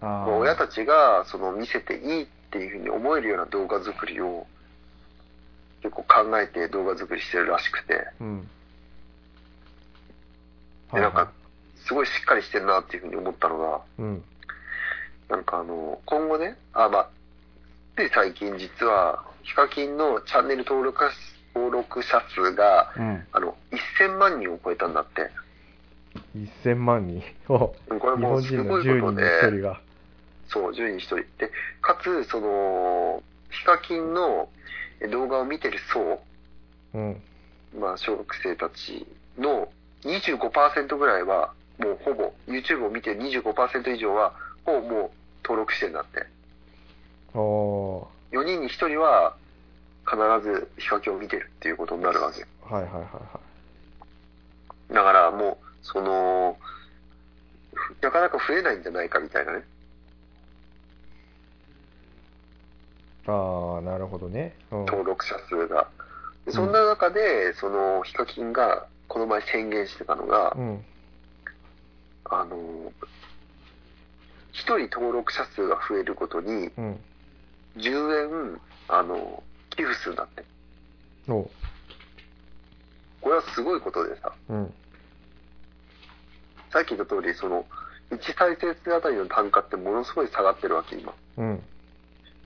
[0.00, 0.26] あ。
[0.28, 4.46] 親たちがその見せていいっていうふうに思えるような動画作りを
[5.82, 8.48] 結構考えて動画作りしてるらしくて、うん。
[10.92, 11.30] でなんか
[11.84, 14.24] すごいしっかりしてるなっていうふうに思ったのが、うん。
[15.28, 17.08] なんかあの、今後ね、あ、まあ、
[17.96, 21.10] つい最近実は、ヒカキンのチャンネル登録者
[21.54, 23.26] 登録者数が、うん。
[23.32, 23.56] あの、
[23.98, 25.30] 1000万人を超えたんだって。
[26.64, 27.22] 1000万人。
[27.46, 29.80] これ日もうす本人の10人にごいことで、1人が。
[30.48, 31.16] そう、10人1人。
[31.16, 31.50] で、
[31.82, 34.48] かつ、その、ヒカキンの
[35.10, 36.20] 動画を見てる層、
[36.94, 37.22] うん。
[37.78, 39.06] まあ、小学生たち
[39.38, 39.68] の
[40.04, 44.32] 25%ぐらいは、もうほぼ、YouTube を見てる25%以上は、
[44.64, 45.10] ほぼもう
[45.42, 46.26] 登録してんだって。
[47.34, 49.36] おー4人に1人は、
[50.08, 52.46] 必ずヒカキンを見てるっていうことになるわけ。
[52.62, 53.40] はいはいはいは
[54.90, 54.94] い。
[54.94, 56.56] だからもう、その、
[57.74, 59.64] ふなかなか増えないんじゃないかみたいなね。
[63.26, 64.54] ああ、なるほどね。
[64.70, 64.86] うん。
[64.86, 65.88] 登録者数が。
[66.46, 70.84] でそんな中で、その、ヒカキンが、この前宣言してたのが、うん。
[72.24, 72.92] あの、
[74.66, 77.00] 1人登録者数が増えるごとに、うん。
[77.76, 80.44] 10円、あの、寄付するんだって。
[81.28, 81.50] おう。
[83.20, 84.74] これはすごいことでさ、うん。
[86.72, 87.64] さっき言った通り、その、
[88.10, 91.12] 1再生数あたりの単価ってものすごい下がってるわけ、今。
[91.36, 91.62] うん。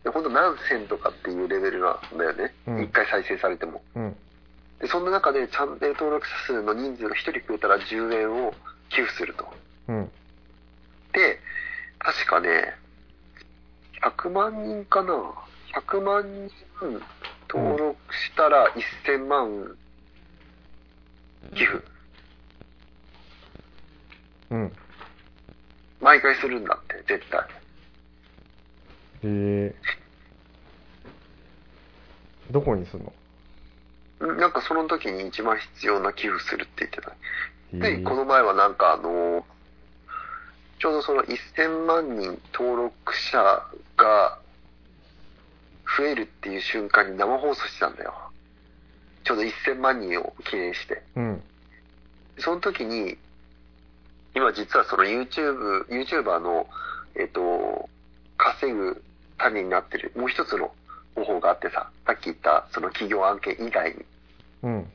[0.03, 2.55] で、ほんと何千とかっていうレベルなんだよね。
[2.67, 3.83] うん1回再生されても。
[3.95, 4.17] うん。
[4.81, 8.55] で、そんな中でチャンネル登録者数の人数が1人増えたら10円を
[8.91, 9.47] 寄付すると。
[9.89, 10.11] うん。
[11.13, 11.39] で、
[12.05, 12.75] 確かね、
[14.03, 15.13] 100万人かな
[15.89, 16.25] ?100 万
[16.81, 17.01] 人
[17.49, 18.67] 登録したら
[19.07, 19.77] 1000万
[21.55, 21.85] 寄付。
[24.51, 24.73] うん。
[26.01, 27.41] 毎回するんだって、絶対。
[29.25, 33.13] えー、どこにすんの？
[34.21, 37.11] うんなんかその時に一番必要な寄付するって言ってた。
[37.73, 39.47] で、えーこの前はなんかあの、
[40.83, 43.39] ちょうどその1000万人登録者
[43.97, 44.37] が
[45.97, 48.13] 増えるっていう瞬間に生放送してたんだよ。
[49.23, 51.05] ちょうど1000万人を記念して。
[51.15, 51.43] うん。
[52.39, 53.17] その時に、
[54.35, 56.67] 今実はその YouTube、YouTuber の、
[57.15, 57.89] えっと、
[58.37, 59.05] 稼ぐ
[59.39, 60.73] 種になってるもう一つの
[61.15, 64.05] 方法があってさ、さっき言ったその企業案件以外に。
[64.65, 64.91] うん。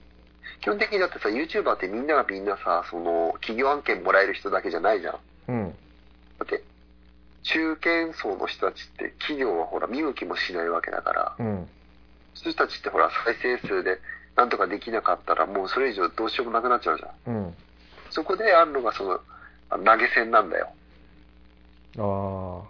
[0.59, 5.19] 基本的にだってさ、YouTuber ってみんながみんなさ、その企業案件もらえる人だけじゃないじゃん。
[5.47, 5.75] うん。
[6.39, 6.63] だって、
[7.43, 11.67] 中堅層の人たちって企業はほら見向きもしないわけだから、うん。
[12.35, 13.99] そういう人たちってほら再生数で
[14.35, 17.35] なんとかできなかったらもうそれ以上どうしようもなくなっちゃうじゃん。
[17.35, 17.55] うん。
[18.11, 19.19] そこであるのがその
[19.69, 20.69] あ投げ銭なんだよ。
[21.97, 22.61] あ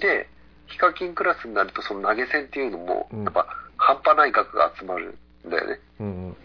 [0.00, 0.28] で、
[0.66, 3.46] ヒカキンクラスになるとその投げ銭っていうのもうんやっぱ
[3.76, 5.80] 半端ない額が集まるんだよね。
[6.00, 6.04] ー。
[6.04, 6.36] うん。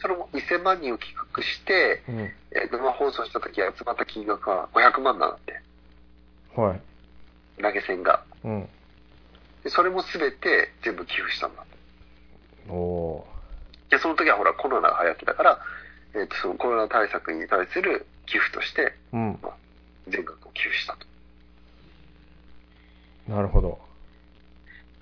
[0.00, 2.18] それも1000万人を企画して、うん。
[2.20, 5.60] えー生放送した時集まった金額は500万なんだって。
[6.54, 6.80] はい。
[7.62, 8.22] 投げ銭が。
[8.44, 8.68] うん。
[9.62, 12.70] でそれも全て全部寄付したんだって。
[12.70, 13.26] お
[13.90, 15.60] で、その時はほらコロナが流行ってたから、
[16.14, 19.16] えーとそのコロナ対策に対する寄付としてー。
[19.16, 19.38] うん。
[20.08, 21.06] 全額を寄付したと。
[23.28, 23.78] なるほど。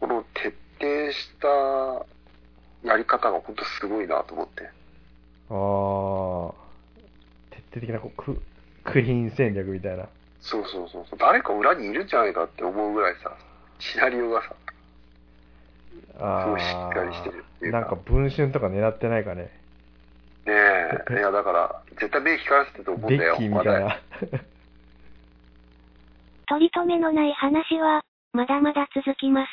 [0.00, 4.68] この徹底したやり方が本当すごいなと思って。
[5.52, 6.54] ああ。
[7.50, 8.42] 徹底的なこうク
[8.84, 10.08] クリーン戦略みたいな。
[10.40, 11.18] そうそうそうそう。
[11.18, 13.36] 誰か裏にいるんじゃないかって思うぐらいさ、
[13.78, 14.54] シナリオがさ、
[16.18, 19.50] あすごいしっかりしてるっていうかなんか文春とか狙ってないかね。
[20.44, 20.52] ね
[21.10, 24.00] え、いやだから、絶対目光らせてると思うんだよ、デッキーみたいな。
[26.48, 29.50] 取り留めのない話は、まだまだ続きます。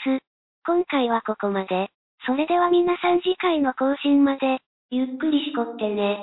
[0.65, 1.89] 今回はここまで。
[2.25, 4.57] それでは皆さん次回の更新まで、
[4.91, 6.21] ゆっくりしこってね。